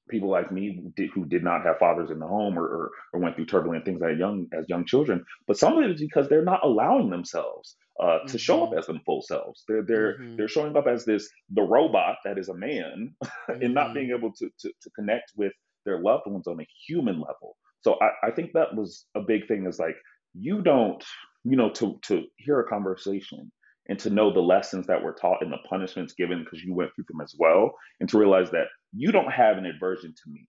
[0.09, 2.91] people like me who did, who did not have fathers in the home or, or,
[3.13, 5.25] or went through turbulent things as young as young children.
[5.47, 8.77] But some of it is because they're not allowing themselves uh, to show up Mhm.
[8.77, 9.63] as them full selves.
[9.67, 10.37] They're they're Mhm.
[10.37, 13.15] they're showing up as this the robot that is a man
[13.61, 13.93] and not Mhm.
[13.93, 15.53] being able to, to to connect with
[15.85, 17.57] their loved ones on a human level.
[17.81, 19.95] So I, I think that was a big thing is like
[20.33, 21.03] you don't,
[21.43, 23.51] you know, to to hear a conversation
[23.87, 26.91] and to know the lessons that were taught and the punishments given because you went
[26.95, 30.47] through them as well, and to realize that you don't have an aversion to me.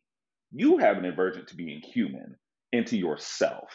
[0.52, 2.36] You have an aversion to being human
[2.72, 3.68] and to yourself.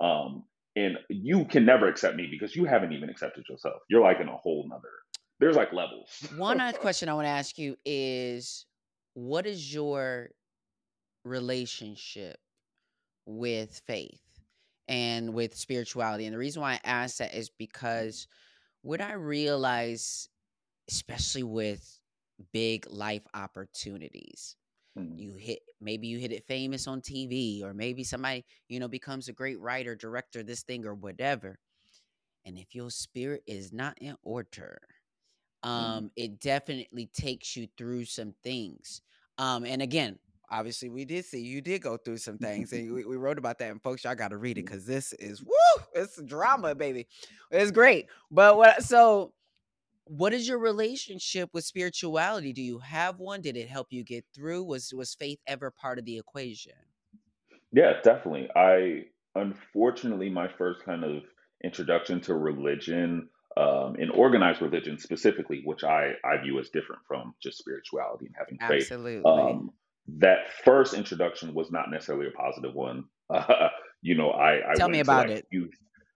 [0.00, 3.80] Um, and you can never accept me because you haven't even accepted yourself.
[3.88, 4.82] You're like in a whole nother.
[5.40, 6.08] There's like levels.
[6.36, 8.66] One other question I want to ask you is
[9.14, 10.28] what is your
[11.24, 12.36] relationship
[13.24, 14.20] with faith
[14.88, 16.26] and with spirituality?
[16.26, 18.28] And the reason why I ask that is because
[18.86, 20.30] what I realize,
[20.88, 22.00] especially with
[22.52, 24.56] big life opportunities,
[24.96, 28.88] Mm, you hit maybe you hit it famous on TV, or maybe somebody, you know,
[28.88, 31.58] becomes a great writer, director, this thing, or whatever.
[32.44, 34.80] And if your spirit is not in order,
[35.76, 39.02] mm, um, it definitely takes you through some things.
[39.38, 40.18] Um, and again,
[40.50, 43.58] obviously, we did see you did go through some things, and we, we wrote about
[43.58, 43.70] that.
[43.70, 47.06] And folks, y'all got to read it because this is woo, it's drama, baby.
[47.50, 48.06] It's great.
[48.30, 48.82] But what?
[48.82, 49.32] So,
[50.04, 52.52] what is your relationship with spirituality?
[52.52, 53.40] Do you have one?
[53.40, 54.64] Did it help you get through?
[54.64, 56.72] Was was faith ever part of the equation?
[57.72, 58.48] Yeah, definitely.
[58.54, 59.04] I
[59.34, 61.22] unfortunately my first kind of
[61.64, 67.34] introduction to religion, um, and organized religion specifically, which I I view as different from
[67.42, 68.82] just spirituality and having faith.
[68.92, 69.30] Absolutely.
[69.30, 69.70] Um,
[70.18, 73.04] that first introduction was not necessarily a positive one.
[73.28, 73.68] Uh,
[74.02, 75.46] you know, I I Tell me about like it.
[75.50, 75.74] youth.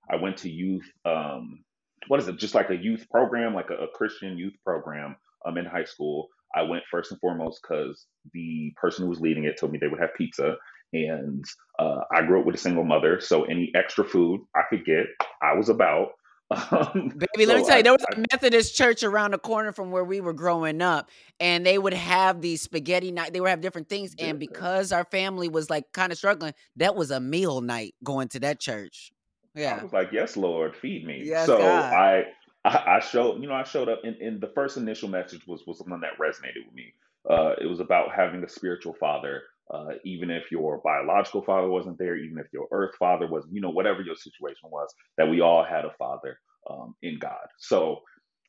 [0.08, 0.88] I went to youth.
[1.04, 1.64] Um,
[2.06, 2.36] what is it?
[2.36, 5.16] Just like a youth program, like a, a Christian youth program.
[5.44, 9.42] Um, in high school, I went first and foremost because the person who was leading
[9.44, 10.56] it told me they would have pizza,
[10.92, 11.44] and
[11.80, 15.06] uh, I grew up with a single mother, so any extra food I could get,
[15.42, 16.10] I was about.
[16.72, 19.72] Um, Baby, let me so tell you, there was a Methodist church around the corner
[19.72, 21.08] from where we were growing up,
[21.38, 23.32] and they would have these spaghetti night.
[23.32, 26.96] They would have different things, and because our family was like kind of struggling, that
[26.96, 29.12] was a meal night going to that church.
[29.54, 31.92] Yeah, I was like, "Yes, Lord, feed me." Yes, So God.
[31.92, 32.24] I,
[32.64, 35.64] I, I showed, you know, I showed up, and, and the first initial message was
[35.66, 36.92] was one that resonated with me.
[37.28, 41.98] Uh, it was about having a spiritual father, uh, even if your biological father wasn't
[41.98, 45.40] there, even if your earth father was, you know, whatever your situation was, that we
[45.40, 47.46] all had a father um, in God.
[47.58, 48.00] So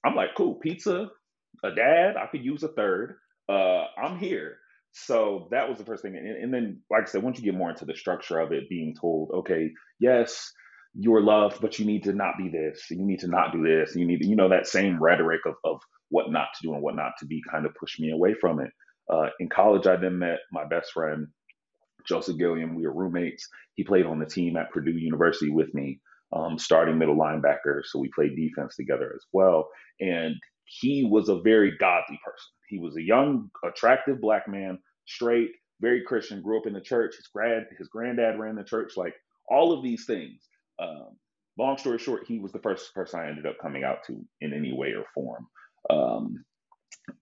[0.05, 1.09] I'm like, cool, pizza,
[1.63, 3.17] a dad, I could use a third.
[3.47, 4.57] Uh, I'm here.
[4.93, 6.15] So that was the first thing.
[6.15, 8.69] And, and then, like I said, once you get more into the structure of it,
[8.69, 10.51] being told, okay, yes,
[10.93, 12.87] you're loved, but you need to not be this.
[12.89, 13.95] You need to not do this.
[13.95, 16.81] You need, to, you know, that same rhetoric of, of what not to do and
[16.81, 18.71] what not to be kind of pushed me away from it.
[19.09, 21.27] Uh, in college, I then met my best friend,
[22.07, 22.75] Joseph Gilliam.
[22.75, 23.47] We were roommates.
[23.75, 25.99] He played on the team at Purdue University with me,
[26.33, 27.81] um, starting middle linebacker.
[27.83, 29.69] So we played defense together as well.
[29.99, 30.35] And
[30.65, 32.51] he was a very godly person.
[32.69, 37.15] He was a young, attractive black man, straight, very Christian, grew up in the church.
[37.17, 39.13] His grad, his granddad ran the church, like
[39.49, 40.41] all of these things.
[40.79, 41.17] Um,
[41.57, 44.53] long story short, he was the first person I ended up coming out to in
[44.53, 45.47] any way or form.
[45.89, 46.45] Um,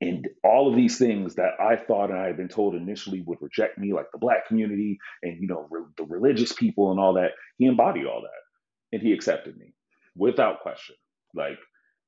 [0.01, 3.41] and all of these things that I thought and I had been told initially would
[3.41, 7.13] reject me, like the black community and you know re- the religious people and all
[7.13, 9.73] that, he embodied all that, and he accepted me
[10.15, 10.95] without question.
[11.33, 11.59] Like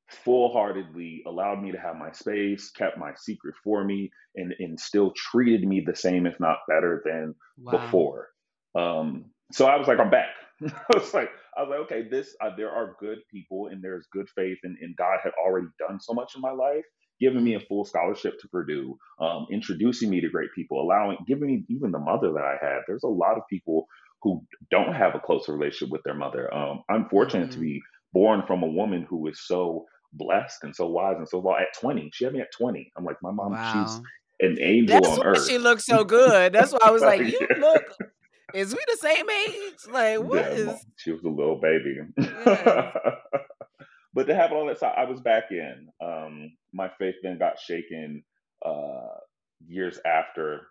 [0.10, 4.80] full heartedly allowed me to have my space, kept my secret for me, and, and
[4.80, 7.72] still treated me the same, if not better than wow.
[7.72, 8.30] before.
[8.76, 10.30] Um, so I was like, I'm back.
[10.64, 14.08] I was like, I was like, okay, this uh, there are good people and there's
[14.12, 16.86] good faith, and, and God had already done so much in my life,
[17.22, 21.48] giving me a full scholarship to Purdue, um, introducing me to great people, allowing, giving
[21.48, 22.80] me even the mother that I had.
[22.88, 23.88] There's a lot of people
[24.24, 26.54] who don't have a close relationship with their mother.
[26.54, 27.54] Um, I'm fortunate mm-hmm.
[27.54, 31.40] to be born from a woman who is so blessed and so wise and so
[31.40, 32.10] well at 20.
[32.14, 32.92] She had me at 20.
[32.98, 33.86] I'm like, my mom, wow.
[33.86, 34.02] she's
[34.42, 35.48] an angel That's on why earth.
[35.48, 36.54] She looks so good.
[36.54, 37.84] That's why I was like, you look.
[38.54, 39.76] Is we the same age?
[39.90, 40.86] Like, what yeah, is...
[40.98, 42.00] She was a little baby.
[42.18, 42.92] Yeah.
[44.14, 45.88] but to have all that, so I was back in.
[46.04, 48.24] Um, my faith then got shaken
[48.66, 49.18] uh,
[49.68, 50.62] years after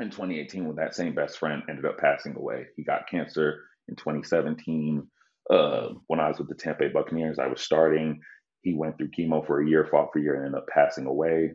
[0.00, 2.66] in 2018 when that same best friend ended up passing away.
[2.76, 5.06] He got cancer in 2017.
[5.50, 8.20] Uh, when I was with the Tampa Bay Buccaneers, I was starting.
[8.62, 11.06] He went through chemo for a year, fought for a year, and ended up passing
[11.06, 11.52] away.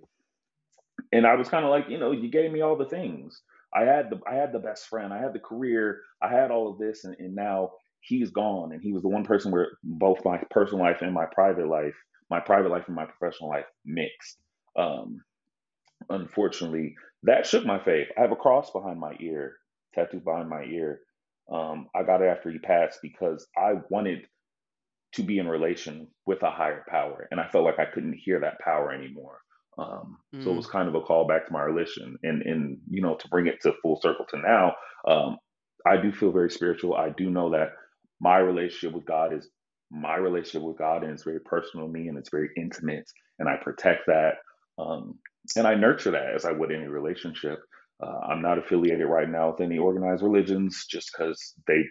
[1.12, 3.42] And I was kind of like, you know, you gave me all the things.
[3.74, 6.72] I had the I had the best friend, I had the career, I had all
[6.72, 7.72] of this, and, and now
[8.08, 8.72] he's gone.
[8.72, 11.96] And he was the one person where both my personal life and my private life,
[12.30, 14.38] my private life and my professional life mixed.
[14.78, 15.22] Um,
[16.10, 18.08] unfortunately, that shook my faith.
[18.18, 19.56] I have a cross behind my ear,
[19.94, 21.00] tattooed behind my ear.
[21.52, 24.28] Um, I got it after he passed because I wanted
[25.14, 27.28] to be in relation with a higher power.
[27.32, 29.40] And I felt like I couldn't hear that power anymore.
[29.78, 30.44] Um, mm.
[30.44, 30.72] So it was mm.
[30.72, 32.18] kind of a call back to my religion.
[32.24, 34.76] And, and, you know, to bring it to full circle to now,
[35.08, 35.38] um,
[35.86, 36.96] I do feel very spiritual.
[36.96, 37.74] I do know that
[38.20, 39.50] my relationship with God is
[39.92, 43.10] my relationship with God and it's very personal to me and it's very intimate.
[43.40, 44.36] And I protect that.
[44.78, 45.20] Um,
[45.56, 47.60] and I nurture that as I would any relationship.
[48.04, 51.84] Uh, I'm not affiliated right now with any organized religions just because they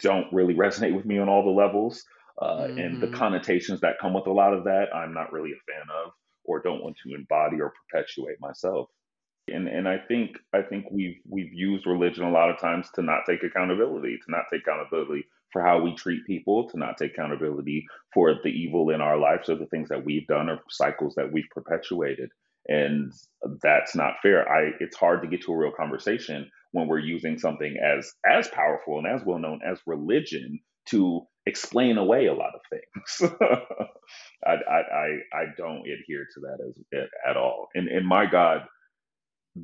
[0.00, 2.02] don't really resonate with me on all the levels.
[2.40, 2.78] Uh, mm-hmm.
[2.78, 3.16] And the mm-hmm.
[3.16, 6.12] connotations that come with a lot of that, I'm not really a fan of
[6.44, 8.88] or don't want to embody or perpetuate myself.
[9.48, 13.02] And and I think I think we've we've used religion a lot of times to
[13.02, 17.12] not take accountability, to not take accountability for how we treat people, to not take
[17.12, 21.14] accountability for the evil in our lives or the things that we've done or cycles
[21.16, 22.30] that we've perpetuated.
[22.68, 23.12] And
[23.62, 24.48] that's not fair.
[24.48, 28.48] I it's hard to get to a real conversation when we're using something as as
[28.48, 33.32] powerful and as well known as religion to explain away a lot of things.
[34.46, 37.68] I, I, I I don't adhere to that as at all.
[37.74, 38.66] And and my God,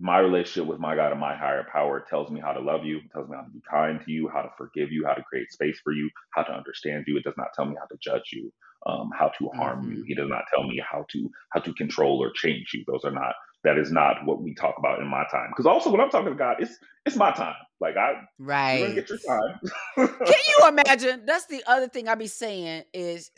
[0.01, 3.01] my relationship with my God and my higher power tells me how to love you,
[3.13, 5.51] tells me how to be kind to you, how to forgive you, how to create
[5.53, 7.17] space for you, how to understand you.
[7.17, 8.53] It does not tell me how to judge you,
[8.87, 9.93] um, how to harm mm-hmm.
[9.93, 10.05] you.
[10.07, 12.85] He does not tell me how to how to control or change you.
[12.87, 13.35] Those are not
[13.65, 15.49] that is not what we talk about in my time.
[15.51, 17.55] Because also when I'm talking to God, it's it's my time.
[17.81, 18.79] Like I right.
[18.79, 19.61] You're gonna get your time.
[19.97, 21.27] Can you imagine?
[21.27, 23.31] That's the other thing I be saying is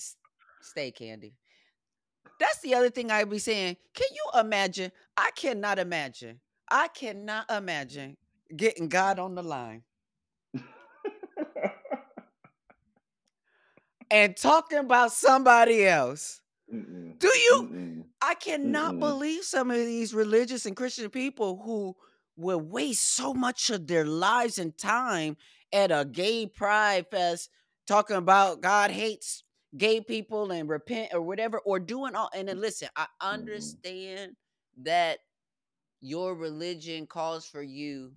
[0.61, 1.35] stay candy.
[2.39, 3.77] That's the other thing I be saying.
[3.95, 4.93] Can you imagine?
[5.17, 6.41] I cannot imagine.
[6.71, 8.17] I cannot imagine
[8.55, 9.83] getting God on the line.
[14.11, 16.41] and talking about somebody else.
[16.73, 17.19] Mm-mm.
[17.19, 17.69] Do you?
[17.71, 18.05] Mm-mm.
[18.21, 19.01] I cannot Mm-mm.
[19.01, 21.97] believe some of these religious and Christian people who
[22.37, 25.37] will waste so much of their lives and time
[25.73, 27.51] at a gay pride fest
[27.87, 29.43] talking about God hates
[29.77, 32.31] gay people and repent or whatever, or doing all.
[32.35, 34.37] And then listen, I understand
[34.83, 35.19] that
[36.01, 38.13] your religion calls for you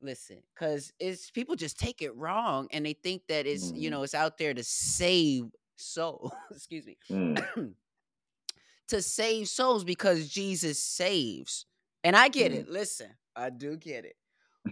[0.00, 3.80] listen because it's people just take it wrong and they think that it's mm.
[3.80, 5.44] you know it's out there to save
[5.76, 7.74] souls excuse me mm.
[8.88, 11.66] to save souls because jesus saves
[12.04, 12.56] and i get mm.
[12.56, 14.14] it listen i do get it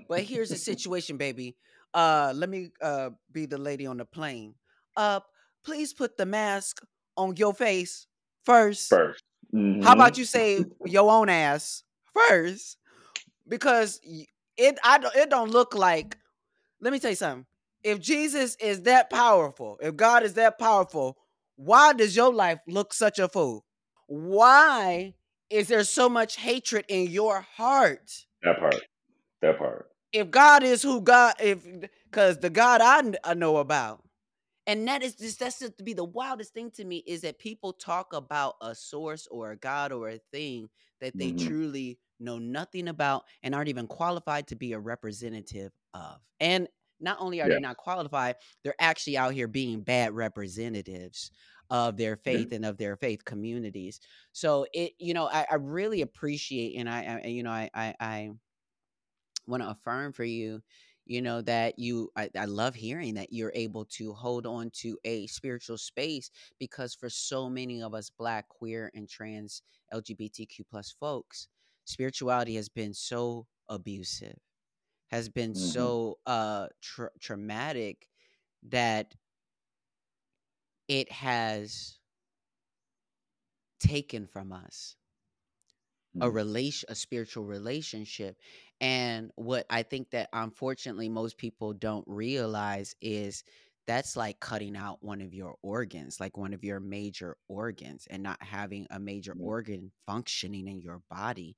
[0.08, 1.56] but here's the situation baby
[1.94, 4.54] uh let me uh be the lady on the plane
[4.96, 5.18] uh
[5.64, 6.82] please put the mask
[7.16, 8.06] on your face
[8.44, 8.88] first.
[8.88, 9.24] First.
[9.52, 9.82] Mm-hmm.
[9.82, 11.82] How about you say your own ass
[12.28, 12.78] first?
[13.48, 14.00] Because
[14.56, 16.16] it I don't it don't look like.
[16.80, 17.46] Let me tell you something.
[17.82, 21.16] If Jesus is that powerful, if God is that powerful,
[21.56, 23.64] why does your life look such a fool?
[24.08, 25.14] Why
[25.50, 28.10] is there so much hatred in your heart?
[28.42, 28.82] That part.
[29.42, 29.86] That part.
[30.12, 31.64] If God is who God, if
[32.10, 34.06] because the God I, I know about
[34.66, 37.38] and that is just that's just to be the wildest thing to me is that
[37.38, 40.68] people talk about a source or a god or a thing
[41.00, 41.46] that they mm-hmm.
[41.46, 46.68] truly know nothing about and aren't even qualified to be a representative of and
[47.00, 47.56] not only are yeah.
[47.56, 51.30] they not qualified, they're actually out here being bad representatives
[51.68, 52.56] of their faith yeah.
[52.56, 54.00] and of their faith communities.
[54.32, 57.94] So it, you know, I, I really appreciate and I, I you know, I I,
[58.00, 58.30] I
[59.46, 60.62] want to affirm for you
[61.06, 64.98] you know that you I, I, love hearing that you're able to hold on to
[65.04, 69.62] a spiritual space because for so many of us black queer and trans
[69.94, 71.48] lgbtq plus folks
[71.86, 74.36] spirituality has been so abusive
[75.08, 75.60] has been mm-hmm.
[75.60, 78.08] so uh tra- traumatic
[78.68, 79.14] that
[80.88, 81.98] it has
[83.80, 84.96] taken from us
[86.20, 86.36] a mm-hmm.
[86.36, 88.36] relation a spiritual relationship
[88.80, 93.44] and what i think that unfortunately most people don't realize is
[93.86, 98.22] that's like cutting out one of your organs like one of your major organs and
[98.22, 99.44] not having a major mm-hmm.
[99.44, 101.56] organ functioning in your body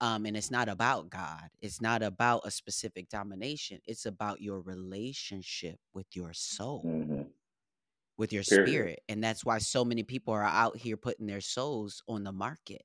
[0.00, 4.60] um, and it's not about god it's not about a specific domination it's about your
[4.60, 7.22] relationship with your soul mm-hmm.
[8.16, 8.68] with your Period.
[8.68, 12.32] spirit and that's why so many people are out here putting their souls on the
[12.32, 12.82] market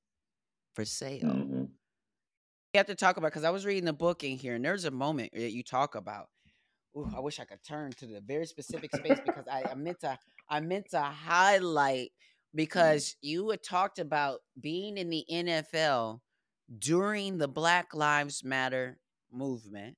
[0.73, 1.61] for sale mm-hmm.
[1.61, 4.85] you have to talk about because i was reading the book in here and there's
[4.85, 6.27] a moment that you talk about
[6.97, 9.99] Ooh, I wish I could turn to the very specific space because I, I meant
[10.01, 10.17] to
[10.49, 12.57] I meant to highlight mm-hmm.
[12.57, 16.19] because you had talked about being in the NFL
[16.77, 18.97] during the Black Lives Matter
[19.31, 19.97] movement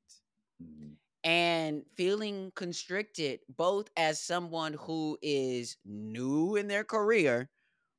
[0.61, 0.93] mm-hmm.
[1.23, 7.49] and feeling constricted, both as someone who is new in their career,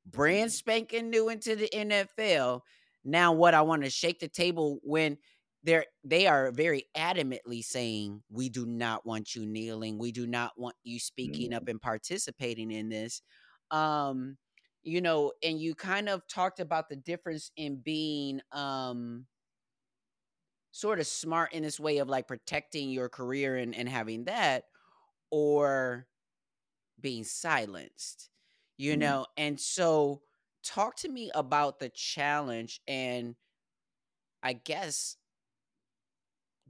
[0.07, 0.55] brand mm-hmm.
[0.55, 2.61] spanking new into the NFL.
[3.05, 5.18] Now, what I want to shake the table when
[5.62, 9.98] they're they are very adamantly saying we do not want you kneeling.
[9.98, 13.22] We do not want you speaking up and participating in this.
[13.70, 14.36] Um
[14.84, 19.26] you know, and you kind of talked about the difference in being um
[20.72, 24.64] sort of smart in this way of like protecting your career and, and having that
[25.30, 26.06] or
[27.00, 28.30] being silenced
[28.78, 29.00] you mm-hmm.
[29.00, 29.26] know?
[29.36, 30.22] And so
[30.62, 33.34] talk to me about the challenge and
[34.42, 35.16] i guess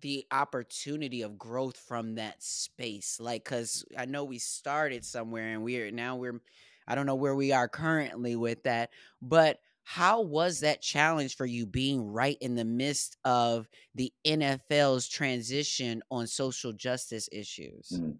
[0.02, 5.62] the opportunity of growth from that space like because i know we started somewhere and
[5.62, 6.40] we're now we're
[6.86, 8.90] I don't know where we are currently with that,
[9.20, 15.08] but how was that challenge for you being right in the midst of the NFL's
[15.08, 17.88] transition on social justice issues?
[17.92, 18.12] Mm-hmm.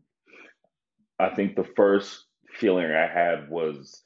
[1.18, 2.24] I think the first
[2.54, 4.02] feeling I had was,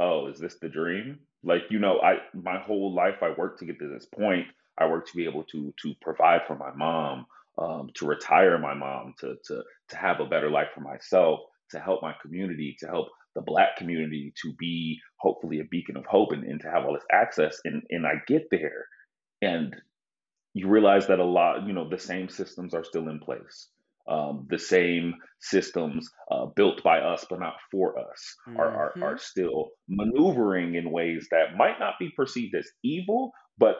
[0.00, 1.20] oh, is this the dream?
[1.44, 4.46] Like, you know, I my whole life I worked to get to this point.
[4.78, 7.26] I work to be able to to provide for my mom,
[7.58, 11.78] um, to retire my mom, to to to have a better life for myself, to
[11.78, 16.32] help my community, to help the black community to be hopefully a beacon of hope
[16.32, 17.58] and, and to have all this access.
[17.64, 18.86] And and I get there.
[19.42, 19.74] And
[20.54, 23.68] you realize that a lot you know the same systems are still in place.
[24.08, 28.60] Um, the same systems uh, built by us but not for us mm-hmm.
[28.60, 33.78] are, are, are still maneuvering in ways that might not be perceived as evil but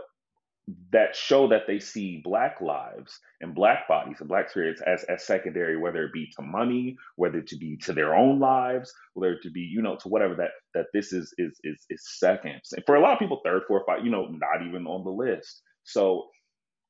[0.93, 5.25] that show that they see black lives and black bodies and black spirits as, as
[5.25, 9.55] secondary, whether it be to money, whether it be to their own lives, whether it
[9.55, 12.61] be, you know, to whatever that that this is is is is second.
[12.73, 15.11] And for a lot of people, third, fourth, five, you know, not even on the
[15.11, 15.63] list.
[15.85, 16.27] So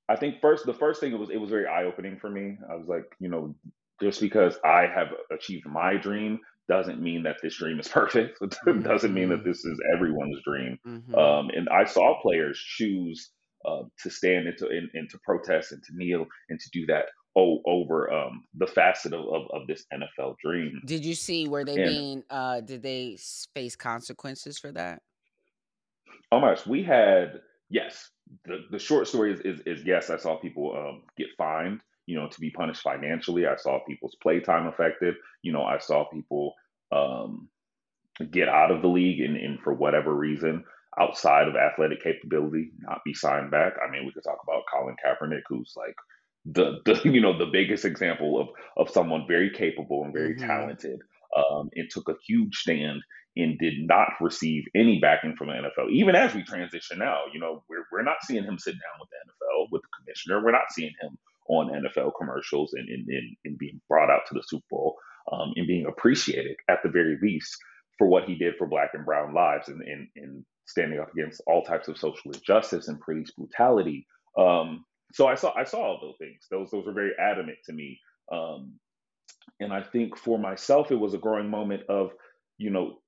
[0.08, 2.56] I think first the first thing it was it was very eye opening for me.
[2.70, 3.54] I was like, you know,
[4.00, 8.38] just because I have achieved my dream doesn't mean that this dream is perfect.
[8.40, 9.48] It doesn't mean that mm-hmm.
[9.48, 10.78] this is everyone's dream.
[10.86, 11.14] Mm-hmm.
[11.14, 13.30] Um, and I saw players choose
[13.66, 16.86] uh, to stand and to, and, and, to protest and to kneel and to do
[16.86, 17.06] that
[17.36, 20.80] o- over um, the facet of, of, of, this NFL dream.
[20.84, 22.22] Did you see where they and, being?
[22.30, 23.18] Uh, did they
[23.54, 25.02] face consequences for that?
[26.32, 27.40] Oh my gosh, we had
[27.70, 28.10] yes.
[28.44, 30.10] The the short story is is, is yes.
[30.10, 31.80] I saw people um, get fined.
[32.06, 33.46] You know, to be punished financially.
[33.46, 35.16] I saw people's playtime affected.
[35.42, 36.54] You know, I saw people
[36.92, 37.48] um,
[38.30, 40.64] get out of the league and, and for whatever reason
[40.98, 43.74] outside of athletic capability not be signed back.
[43.84, 45.94] I mean, we could talk about Colin Kaepernick, who's like
[46.44, 50.46] the, the you know the biggest example of of someone very capable and very mm-hmm.
[50.46, 51.00] talented,
[51.36, 53.02] um, and took a huge stand
[53.38, 55.90] and did not receive any backing from the NFL.
[55.90, 59.10] Even as we transition now, you know, we're we're not seeing him sit down with
[59.10, 60.42] the NFL with the commissioner.
[60.42, 61.18] We're not seeing him
[61.48, 64.96] on NFL commercials and and, and, and being brought out to the Super Bowl
[65.32, 67.56] um, and being appreciated at the very least
[67.98, 71.40] for what he did for black and brown lives and, and, and standing up against
[71.46, 74.06] all types of social injustice and police brutality.
[74.38, 76.46] Um, so I saw I saw all those things.
[76.50, 78.00] Those those were very adamant to me.
[78.30, 78.74] Um,
[79.60, 82.10] and I think for myself, it was a growing moment of,
[82.58, 82.98] you know,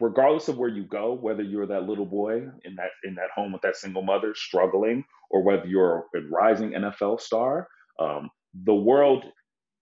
[0.00, 3.52] regardless of where you go, whether you're that little boy in that in that home
[3.52, 7.68] with that single mother struggling, or whether you're a rising NFL star,
[7.98, 8.30] um,
[8.64, 9.24] the world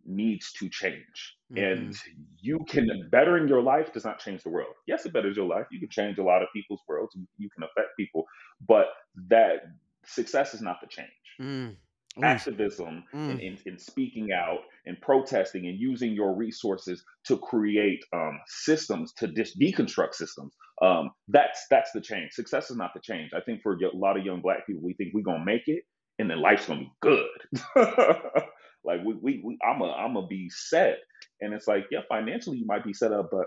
[0.09, 1.37] needs to change.
[1.53, 1.65] Mm-hmm.
[1.65, 1.97] And
[2.41, 4.75] you can bettering your life does not change the world.
[4.87, 5.67] Yes, it betters your life.
[5.71, 7.17] You can change a lot of people's worlds.
[7.37, 8.25] You can affect people,
[8.67, 8.87] but
[9.29, 9.57] that
[10.05, 11.09] success is not the change.
[11.41, 11.77] Mm.
[12.21, 13.31] Activism mm.
[13.31, 19.13] And, and, and, speaking out and protesting and using your resources to create um, systems
[19.19, 20.57] to dis- deconstruct systems.
[20.83, 22.33] Um, that's that's the change.
[22.33, 23.31] Success is not the change.
[23.35, 25.85] I think for a lot of young black people, we think we're gonna make it
[26.19, 27.29] and then life's gonna be good.
[28.89, 30.97] Like we, we, we I'm a, I'm a be set.
[31.41, 33.47] And it's like, yeah, financially you might be set up, but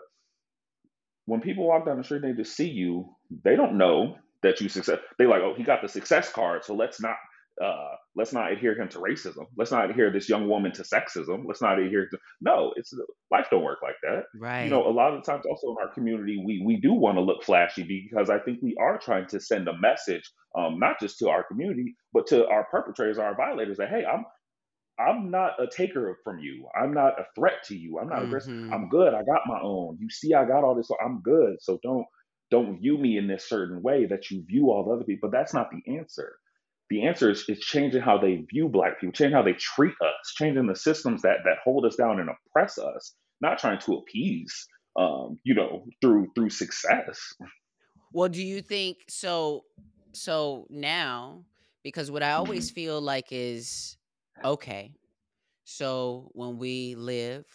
[1.26, 3.10] when people walk down the street and they just see you,
[3.44, 5.00] they don't know that you success.
[5.18, 7.16] They like, oh, he got the success card, so let's not
[7.64, 9.46] uh, let's not adhere him to racism.
[9.56, 11.44] Let's not adhere this young woman to sexism.
[11.46, 12.74] Let's not adhere to no.
[12.76, 12.94] It's
[13.30, 14.24] life don't work like that.
[14.40, 14.64] Right.
[14.64, 17.22] You know, a lot of times also in our community, we we do want to
[17.22, 20.24] look flashy because I think we are trying to send a message,
[20.58, 24.26] um, not just to our community, but to our perpetrators, our violators, that hey, I'm
[25.10, 26.68] I'm not a taker from you.
[26.80, 28.00] I'm not a threat to you.
[28.00, 28.28] I'm not mm-hmm.
[28.28, 28.72] aggressive.
[28.72, 29.14] I'm good.
[29.14, 29.98] I got my own.
[30.00, 30.88] You see, I got all this.
[30.88, 31.58] So I'm good.
[31.60, 32.06] So don't
[32.50, 35.30] don't view me in this certain way that you view all the other people.
[35.30, 36.36] But that's not the answer.
[36.90, 40.34] The answer is, is changing how they view black people, changing how they treat us,
[40.36, 44.68] changing the systems that that hold us down and oppress us, not trying to appease
[44.98, 47.34] um, you know, through through success.
[48.14, 49.64] Well, do you think so
[50.14, 51.46] so now
[51.84, 52.76] because what I always mm-hmm.
[52.76, 53.98] feel like is
[54.44, 54.94] Okay.
[55.64, 57.46] So when we live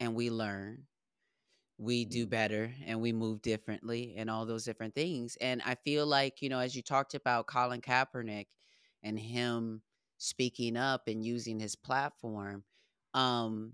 [0.00, 0.84] and we learn,
[1.78, 2.30] we do mm-hmm.
[2.30, 5.36] better and we move differently and all those different things.
[5.40, 8.46] And I feel like, you know, as you talked about Colin Kaepernick
[9.02, 9.82] and him
[10.18, 12.64] speaking up and using his platform,
[13.12, 13.72] um,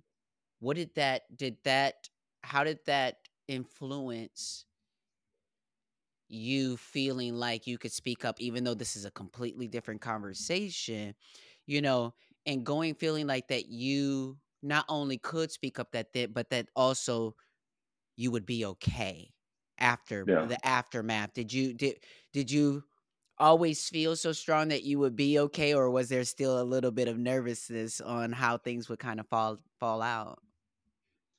[0.63, 2.09] what did that did that
[2.43, 3.17] how did that
[3.49, 4.65] influence
[6.29, 11.15] you feeling like you could speak up even though this is a completely different conversation
[11.67, 12.15] you know
[12.47, 16.69] and going feeling like that you not only could speak up that th- but that
[16.77, 17.35] also
[18.17, 19.33] you would be okay
[19.79, 20.47] after yeah.
[20.47, 21.35] the aftermath.
[21.35, 21.97] Did you did
[22.33, 22.85] did you
[23.39, 26.93] always feel so strong that you would be okay or was there still a little
[26.93, 30.39] bit of nervousness on how things would kind of fall fall out?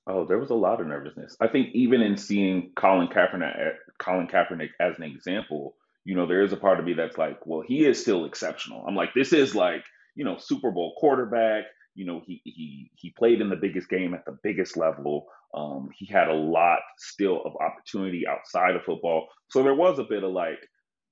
[0.06, 1.38] Oh there was a lot of nervousness.
[1.40, 6.42] I think even in seeing colin kaepernick colin kaepernick as an example you know there
[6.42, 8.86] is a part of me that's like well he is still exceptional.
[8.86, 9.86] I'm like this is like
[10.16, 11.66] you know, Super Bowl quarterback.
[11.96, 15.28] You know, he he he played in the biggest game at the biggest level.
[15.54, 19.28] Um, he had a lot still of opportunity outside of football.
[19.50, 20.58] So there was a bit of like,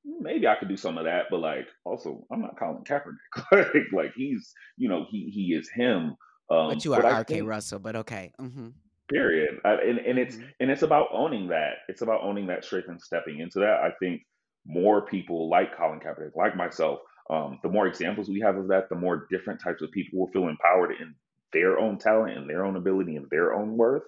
[0.04, 3.12] maybe I could do some of that, but like also I'm not Colin Kaepernick.
[3.52, 6.16] like, like he's, you know, he he is him.
[6.50, 8.34] Um, but you are RK Russell, but okay.
[8.42, 8.70] Mm-hmm.
[9.10, 9.60] Period.
[9.64, 10.48] I, and and it's mm-hmm.
[10.60, 11.74] and it's about owning that.
[11.88, 13.80] It's about owning that strength and stepping into that.
[13.84, 14.24] I think
[14.66, 17.00] more people like Colin Kaepernick, like myself,
[17.30, 20.28] um, the more examples we have of that, the more different types of people will
[20.28, 21.16] feel empowered in
[21.54, 24.04] their own talent and their own ability and their own worth.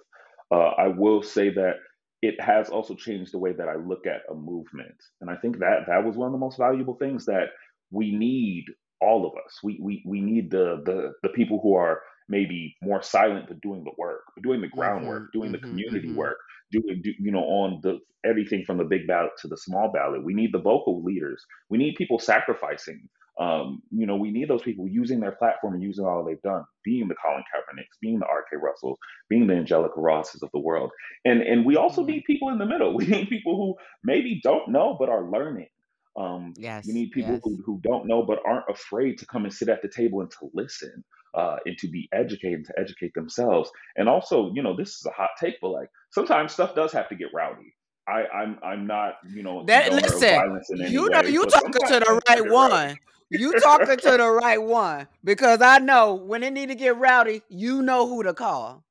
[0.50, 1.76] Uh, I will say that
[2.22, 5.58] it has also changed the way that I look at a movement, and I think
[5.58, 7.48] that that was one of the most valuable things that
[7.90, 8.64] we need.
[9.00, 13.02] All of us, we we we need the the the people who are maybe more
[13.02, 16.16] silent but doing the work, doing the groundwork, mm-hmm, doing the mm-hmm, community mm-hmm.
[16.16, 16.38] work,
[16.82, 20.24] doing do, you know on the everything from the big ballot to the small ballot.
[20.24, 21.44] We need the vocal leaders.
[21.68, 23.08] We need people sacrificing.
[23.38, 26.64] Um, you know, we need those people using their platform and using all they've done,
[26.84, 28.56] being the Colin Kaepernicks, being the R.K.
[28.62, 28.96] Russells,
[29.28, 30.90] being the Angelica Rosses of the world,
[31.24, 32.12] and and we also mm-hmm.
[32.12, 32.94] need people in the middle.
[32.96, 35.68] We need people who maybe don't know but are learning.
[36.16, 37.40] Um, yes, we need people yes.
[37.42, 40.30] who, who don't know but aren't afraid to come and sit at the table and
[40.30, 41.04] to listen
[41.34, 43.70] uh, and to be educated, to educate themselves.
[43.96, 47.08] And also, you know, this is a hot take, but like sometimes stuff does have
[47.08, 47.74] to get rowdy.
[48.06, 50.60] I, I'm I'm not, you know, that listen,
[50.90, 52.96] you know, way, you talking to the right one.
[53.30, 57.42] You talking to the right one because I know when it need to get rowdy,
[57.48, 58.84] you know who to call.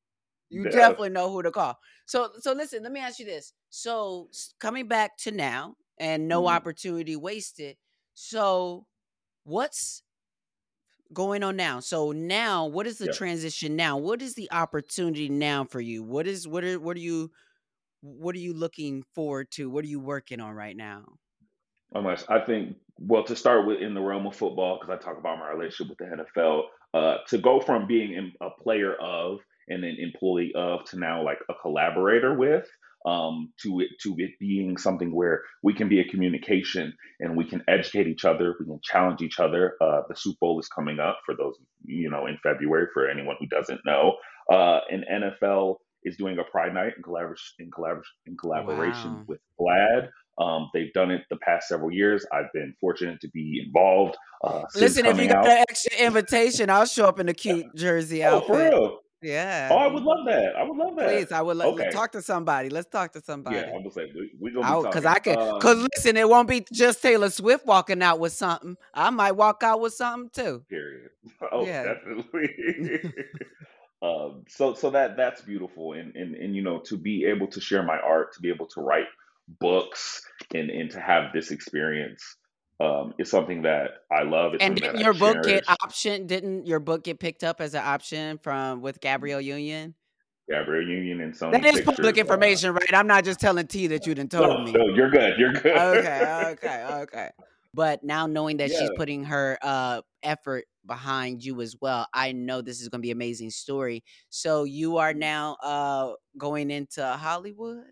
[0.49, 0.71] You yeah.
[0.71, 1.77] definitely know who to call.
[2.05, 3.53] So so listen, let me ask you this.
[3.69, 4.29] So
[4.59, 6.55] coming back to now and no mm-hmm.
[6.55, 7.77] opportunity wasted.
[8.15, 8.85] So
[9.43, 10.02] what's
[11.13, 11.79] going on now.
[11.79, 13.15] So now, what is the yep.
[13.15, 13.97] transition now?
[13.97, 16.03] What is the opportunity now for you?
[16.03, 17.31] What is what are what are you
[18.01, 19.69] what are you looking forward to?
[19.69, 21.05] What are you working on right now?
[21.95, 25.03] Oh my, I think well to start with in the realm of football because I
[25.03, 26.63] talk about my relationship with the NFL.
[26.93, 31.39] Uh, to go from being a player of and an employee of to now like
[31.49, 32.67] a collaborator with
[33.05, 37.45] um, to it to it being something where we can be a communication and we
[37.45, 39.75] can educate each other, we can challenge each other.
[39.81, 43.35] Uh, the Super Bowl is coming up for those you know in February for anyone
[43.39, 44.13] who doesn't know.
[44.51, 49.23] Uh, and NFL is doing a Pride Night in collaboration in, collabor- in collaboration wow.
[49.27, 50.09] with GLAAD.
[50.39, 52.25] Um, they've done it the past several years.
[52.33, 54.17] I've been fortunate to be involved.
[54.43, 55.47] Uh, Listen, if you got out.
[55.47, 58.49] an extra invitation, I'll show up in a cute jersey outfit.
[58.49, 58.53] oh.
[58.53, 58.99] For real.
[59.23, 59.69] Yeah.
[59.71, 60.55] Oh, I would love that.
[60.55, 61.07] I would love that.
[61.07, 61.89] Please, I would love okay.
[61.89, 62.69] talk to somebody.
[62.69, 63.55] Let's talk to somebody.
[63.55, 65.35] Yeah, I'm gonna say we, we gonna be because I can.
[65.35, 68.75] Because um, listen, it won't be just Taylor Swift walking out with something.
[68.93, 70.63] I might walk out with something too.
[70.69, 71.09] Period.
[71.51, 71.83] Oh, yeah.
[71.83, 73.13] definitely.
[74.01, 77.61] um, so so that that's beautiful, and and and you know to be able to
[77.61, 79.07] share my art, to be able to write
[79.59, 80.21] books,
[80.53, 82.23] and and to have this experience
[82.83, 84.53] um, is something that I love.
[84.53, 86.27] It's and didn't your book get option?
[86.27, 89.95] Didn't your book get picked up as an option from with Gabrielle Union?
[90.49, 91.53] Gabrielle Union and Sony.
[91.53, 92.93] That is Pictures, public uh, information, uh, right?
[92.93, 94.71] I'm not just telling T that you didn't told no, me.
[94.73, 95.37] No, you're good.
[95.37, 95.77] You're good.
[95.77, 97.29] okay, okay, okay.
[97.73, 98.79] But now knowing that yeah.
[98.79, 103.03] she's putting her uh, effort behind you as well, I know this is going to
[103.03, 104.03] be an amazing story.
[104.29, 107.83] So you are now uh, going into Hollywood.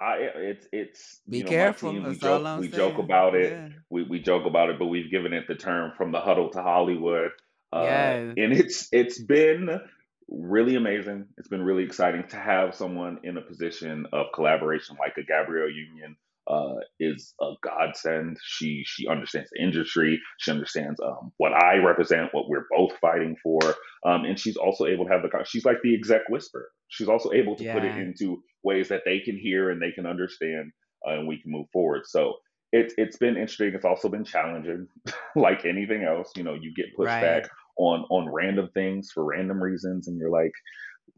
[0.00, 1.92] I it's it's be know, careful.
[1.92, 3.52] Team, we joke, we joke about it.
[3.52, 3.68] Yeah.
[3.88, 6.62] We we joke about it, but we've given it the term from the huddle to
[6.62, 7.30] Hollywood.
[7.72, 8.14] Uh, yeah.
[8.14, 9.80] and it's it's been
[10.28, 11.26] really amazing.
[11.38, 15.70] It's been really exciting to have someone in a position of collaboration like a Gabrielle
[15.70, 16.16] Union
[16.48, 18.38] uh, is a godsend.
[18.42, 20.20] She she understands the industry.
[20.38, 23.60] She understands um, what I represent, what we're both fighting for,
[24.04, 25.44] um, and she's also able to have the.
[25.44, 26.70] She's like the exec whisper.
[26.88, 27.74] She's also able to yeah.
[27.74, 30.72] put it into ways that they can hear and they can understand,
[31.06, 32.02] uh, and we can move forward.
[32.06, 32.34] So
[32.72, 33.72] it's it's been interesting.
[33.74, 34.86] It's also been challenging,
[35.36, 36.30] like anything else.
[36.36, 37.42] You know, you get pushed right.
[37.42, 40.52] back on on random things for random reasons, and you're like,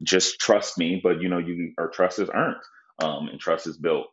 [0.02, 1.00] just trust me.
[1.02, 2.62] But you know, you our trust is earned,
[3.02, 4.06] um, and trust is built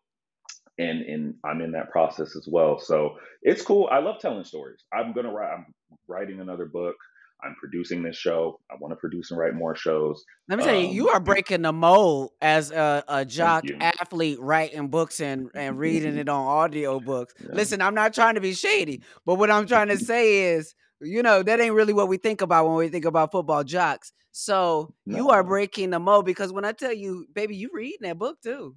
[0.77, 2.79] and and I'm in that process as well.
[2.79, 3.87] So it's cool.
[3.91, 4.83] I love telling stories.
[4.93, 5.53] I'm gonna write.
[5.53, 5.65] I'm
[6.07, 6.95] writing another book.
[7.43, 8.59] I'm producing this show.
[8.71, 10.23] I want to produce and write more shows.
[10.47, 14.39] Let me tell you, you are um, breaking the mold as a, a jock athlete,
[14.39, 17.33] writing books and, and reading it on audio books.
[17.39, 17.49] Yeah.
[17.53, 21.21] Listen, I'm not trying to be shady, but what I'm trying to say is, you
[21.21, 24.11] know, that ain't really what we think about when we think about football jocks.
[24.31, 25.17] So no.
[25.17, 28.41] you are breaking the mold because when I tell you, baby, you reading that book
[28.41, 28.75] too.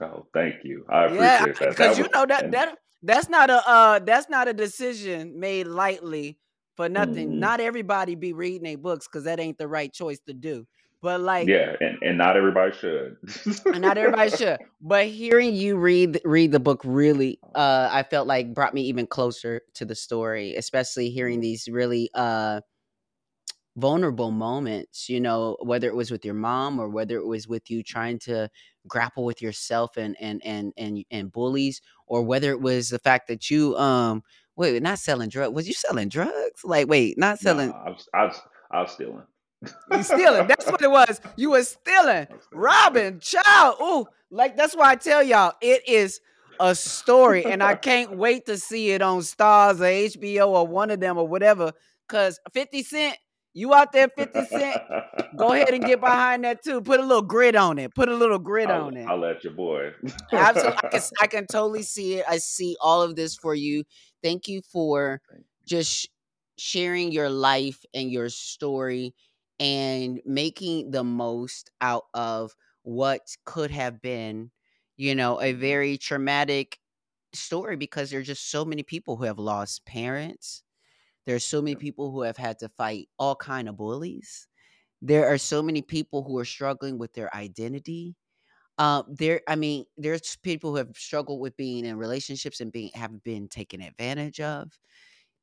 [0.00, 0.84] Oh, thank you.
[0.88, 1.68] I appreciate yeah, that.
[1.70, 6.38] Because you know that that that's not a uh that's not a decision made lightly
[6.76, 7.30] for nothing.
[7.30, 7.40] Mm-hmm.
[7.40, 10.66] Not everybody be reading a books because that ain't the right choice to do.
[11.02, 13.16] But like yeah, and, and not everybody should.
[13.66, 14.58] and not everybody should.
[14.80, 19.06] But hearing you read read the book really uh I felt like brought me even
[19.06, 22.60] closer to the story, especially hearing these really uh
[23.76, 27.70] vulnerable moments, you know, whether it was with your mom or whether it was with
[27.70, 28.48] you trying to
[28.88, 33.28] grapple with yourself and and and and and bullies or whether it was the fact
[33.28, 34.22] that you um
[34.56, 35.54] wait, not selling drugs.
[35.54, 36.64] Was you selling drugs?
[36.64, 39.22] Like wait, not selling no, I was I was I was stealing.
[39.92, 40.46] You stealing.
[40.46, 41.20] That's what it was.
[41.36, 42.26] You were stealing.
[42.52, 43.76] robbing child.
[43.80, 46.20] Ooh, like that's why I tell y'all it is
[46.60, 50.90] a story, and I can't wait to see it on Starz or HBO or one
[50.90, 51.72] of them or whatever.
[52.08, 53.18] Cause 50 Cent
[53.56, 54.82] you out there, 50 Cent?
[55.36, 56.82] Go ahead and get behind that too.
[56.82, 57.94] Put a little grit on it.
[57.94, 59.08] Put a little grit I'll, on it.
[59.08, 59.92] I'll let your boy.
[60.32, 60.78] Absolutely.
[60.82, 62.26] I can, I can totally see it.
[62.28, 63.84] I see all of this for you.
[64.22, 65.22] Thank you for
[65.64, 66.10] just
[66.58, 69.14] sharing your life and your story
[69.58, 74.50] and making the most out of what could have been,
[74.98, 75.60] you know, a mm-hmm.
[75.60, 76.78] very traumatic
[77.32, 80.62] story because there are just so many people who have lost parents,
[81.26, 84.46] there's so many people who have had to fight all kind of bullies.
[85.02, 88.14] There are so many people who are struggling with their identity.
[88.78, 92.90] Uh, there, I mean, there's people who have struggled with being in relationships and being
[92.94, 94.70] have been taken advantage of.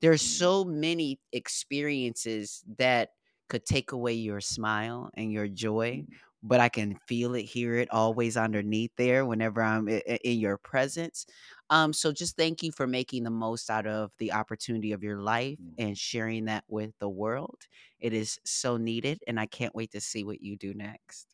[0.01, 0.39] There's mm-hmm.
[0.39, 3.09] so many experiences that
[3.49, 6.13] could take away your smile and your joy, mm-hmm.
[6.43, 11.25] but I can feel it, hear it always underneath there whenever I'm in your presence.
[11.73, 15.17] Um, so just thank you for making the most out of the opportunity of your
[15.17, 15.73] life mm.
[15.79, 17.57] and sharing that with the world.
[17.99, 21.33] It is so needed, and I can't wait to see what you do next.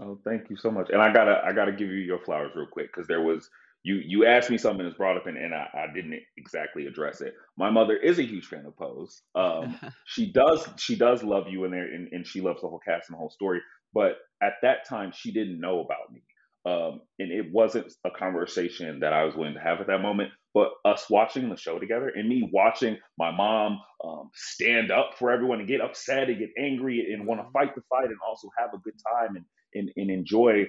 [0.00, 0.90] Oh, thank you so much.
[0.90, 3.48] And I gotta I gotta give you your flowers real quick because there was
[3.84, 7.20] you you asked me something that's brought up and, and I, I, didn't exactly address
[7.20, 7.34] it.
[7.56, 9.22] My mother is a huge fan of Pose.
[9.36, 12.80] Um, she does she does love you in there and, and she loves the whole
[12.80, 13.60] cast and the whole story.
[13.94, 16.22] But at that time she didn't know about me.
[16.66, 20.30] Um, and it wasn't a conversation that I was willing to have at that moment,
[20.52, 25.30] but us watching the show together and me watching my mom um, stand up for
[25.30, 27.52] everyone and get upset and get angry and want to mm-hmm.
[27.52, 29.44] fight the fight and also have a good time and,
[29.74, 30.66] and, and enjoy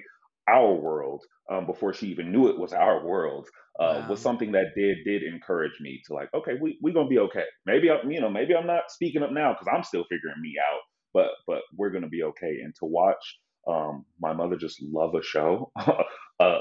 [0.48, 4.08] our world um, before she even knew it was our world uh, wow.
[4.08, 7.44] was something that did did encourage me to like okay we we gonna be okay
[7.64, 10.54] maybe I'm you know maybe I'm not speaking up now because I'm still figuring me
[10.58, 10.80] out
[11.14, 15.22] but but we're gonna be okay and to watch um, my mother just love a
[15.22, 15.70] show,
[16.40, 16.58] uh,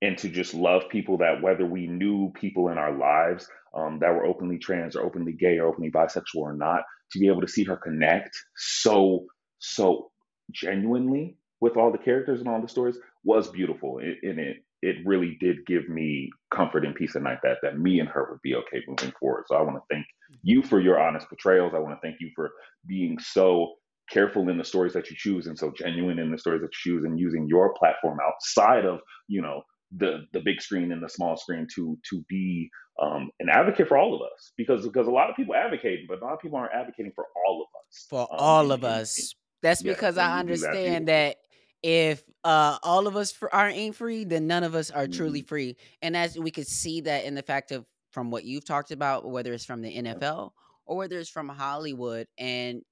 [0.00, 4.10] and to just love people that whether we knew people in our lives um, that
[4.10, 7.48] were openly trans or openly gay or openly bisexual or not, to be able to
[7.48, 9.26] see her connect so
[9.58, 10.10] so
[10.50, 13.98] genuinely with all the characters and all the stories was beautiful.
[13.98, 18.00] In it, it really did give me comfort and peace at night that that me
[18.00, 19.44] and her would be okay moving forward.
[19.46, 20.06] So I want to thank
[20.42, 21.72] you for your honest portrayals.
[21.74, 22.50] I want to thank you for
[22.86, 23.74] being so
[24.12, 26.92] careful in the stories that you choose and so genuine in the stories that you
[26.92, 29.62] choose and using your platform outside of you know
[29.96, 32.68] the the big screen and the small screen to to be
[33.00, 36.20] um, an advocate for all of us because because a lot of people advocate but
[36.20, 38.06] a lot of people aren't advocating for all of us.
[38.08, 39.18] For um, all and, of us.
[39.18, 39.28] and,
[39.62, 41.36] that's because i understand that,
[41.82, 45.04] that if uh, all of us for, aren't ain't free then none of us are
[45.04, 45.12] mm-hmm.
[45.12, 45.76] truly free.
[46.00, 49.28] And as we could see that in the fact of from what you've talked about
[49.28, 50.50] whether it's from the nfl
[50.86, 52.82] or whether it's from hollywood and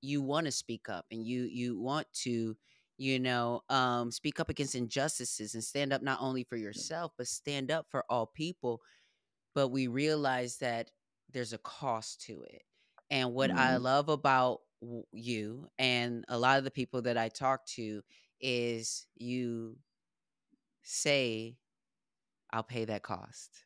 [0.00, 2.56] you want to speak up and you you want to
[2.96, 7.26] you know um speak up against injustices and stand up not only for yourself but
[7.26, 8.80] stand up for all people
[9.54, 10.90] but we realize that
[11.32, 12.62] there's a cost to it
[13.10, 13.58] and what mm-hmm.
[13.58, 14.60] i love about
[15.12, 18.02] you and a lot of the people that i talk to
[18.40, 19.76] is you
[20.82, 21.56] say
[22.52, 23.64] i'll pay that cost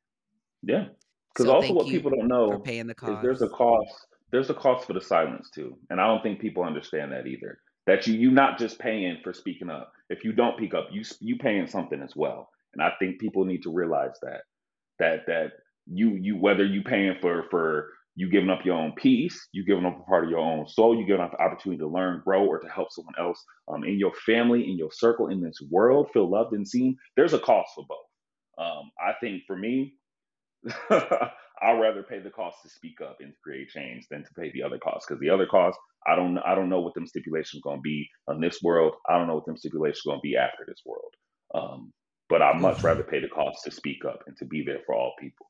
[0.62, 0.86] yeah
[1.28, 3.12] because so also what people don't know paying the cost.
[3.12, 6.40] is there's a cost there's a cost for the silence too, and I don't think
[6.40, 7.58] people understand that either.
[7.86, 9.92] That you you not just paying for speaking up.
[10.08, 12.48] If you don't speak up, you you paying something as well.
[12.74, 14.42] And I think people need to realize that
[14.98, 15.52] that that
[15.86, 19.86] you you whether you paying for for you giving up your own peace, you giving
[19.86, 22.44] up a part of your own soul, you giving up the opportunity to learn, grow,
[22.46, 26.10] or to help someone else um, in your family, in your circle, in this world,
[26.12, 26.96] feel loved and seen.
[27.16, 27.98] There's a cost for both.
[28.58, 29.94] Um, I think for me,
[31.62, 34.50] I'd rather pay the cost to speak up and to create change than to pay
[34.52, 37.62] the other costs because the other costs I don't I don't know what them stipulations
[37.62, 38.94] going to be on this world.
[39.08, 41.14] I don't know what them stipulations going to be after this world.
[41.54, 41.92] Um,
[42.28, 44.94] but I'd much rather pay the cost to speak up and to be there for
[44.94, 45.46] all people.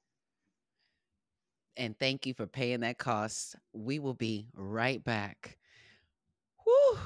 [1.76, 3.56] And thank you for paying that cost.
[3.72, 5.56] We will be right back.
[6.64, 6.98] Whew.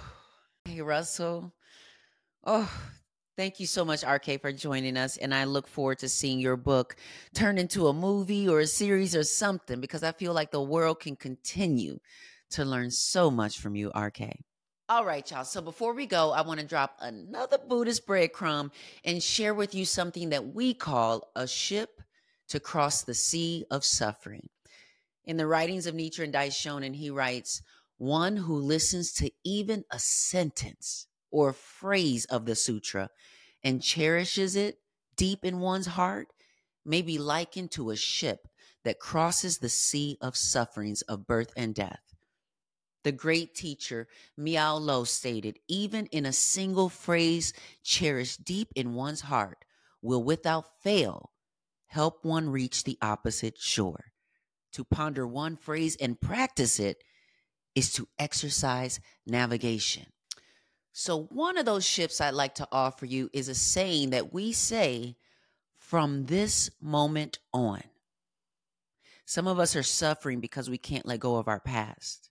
[0.65, 1.55] Hey Russell.
[2.43, 2.71] Oh,
[3.37, 5.19] Thank you so much, RK, for joining us.
[5.19, 6.97] And I look forward to seeing your book
[7.35, 11.01] turn into a movie or a series or something because I feel like the world
[11.01, 11.99] can continue
[12.51, 14.39] to learn so much from you, RK.
[14.89, 15.45] All right, y'all.
[15.45, 18.71] So before we go, I want to drop another Buddhist breadcrumb
[19.05, 22.01] and share with you something that we call a ship
[22.49, 24.49] to cross the sea of suffering.
[25.27, 27.61] In the writings of Nichiren Daishonin, he writes,
[27.99, 33.11] one who listens to even a sentence or phrase of the sutra
[33.63, 34.79] and cherishes it
[35.17, 36.29] deep in one's heart
[36.85, 38.49] may be likened to a ship
[38.85, 42.15] that crosses the sea of sufferings of birth and death.
[43.03, 47.53] The great teacher Miao Lo stated, even in a single phrase
[47.83, 49.65] cherished deep in one's heart
[50.03, 51.31] will without fail
[51.87, 54.13] help one reach the opposite shore.
[54.73, 57.03] To ponder one phrase and practice it
[57.75, 60.07] is to exercise navigation.
[60.99, 64.53] So, one of those ships I'd like to offer you is a saying that we
[64.53, 65.19] say
[65.77, 67.83] from this moment on.
[69.27, 72.31] Some of us are suffering because we can't let go of our past,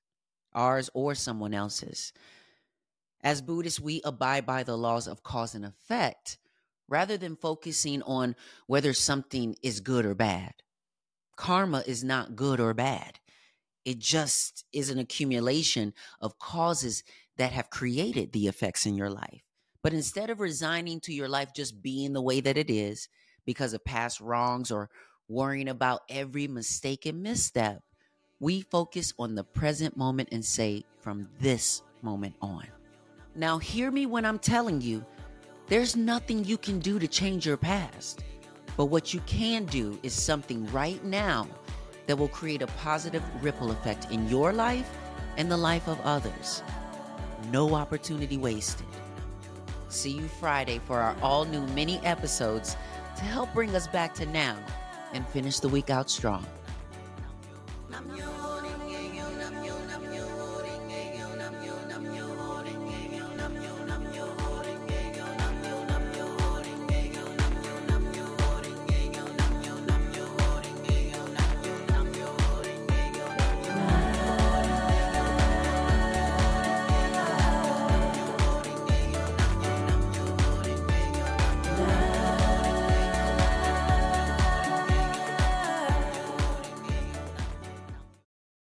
[0.51, 2.11] ours or someone else's.
[3.21, 6.39] As Buddhists, we abide by the laws of cause and effect
[6.89, 8.35] rather than focusing on
[8.65, 10.55] whether something is good or bad.
[11.35, 13.19] Karma is not good or bad,
[13.85, 17.03] it just is an accumulation of causes
[17.37, 19.41] that have created the effects in your life.
[19.83, 23.07] But instead of resigning to your life just being the way that it is
[23.45, 24.89] because of past wrongs or
[25.27, 27.81] worrying about every mistake and misstep,
[28.39, 32.65] we focus on the present moment and say, from this moment on.
[33.35, 35.05] Now, hear me when I'm telling you,
[35.67, 38.23] there's nothing you can do to change your past.
[38.77, 41.47] But what you can do is something right now
[42.07, 44.89] that will create a positive ripple effect in your life
[45.37, 46.61] and the life of others.
[47.51, 48.87] No opportunity wasted.
[49.89, 52.75] See you Friday for our all new mini episodes
[53.17, 54.57] to help bring us back to now
[55.13, 56.45] and finish the week out strong.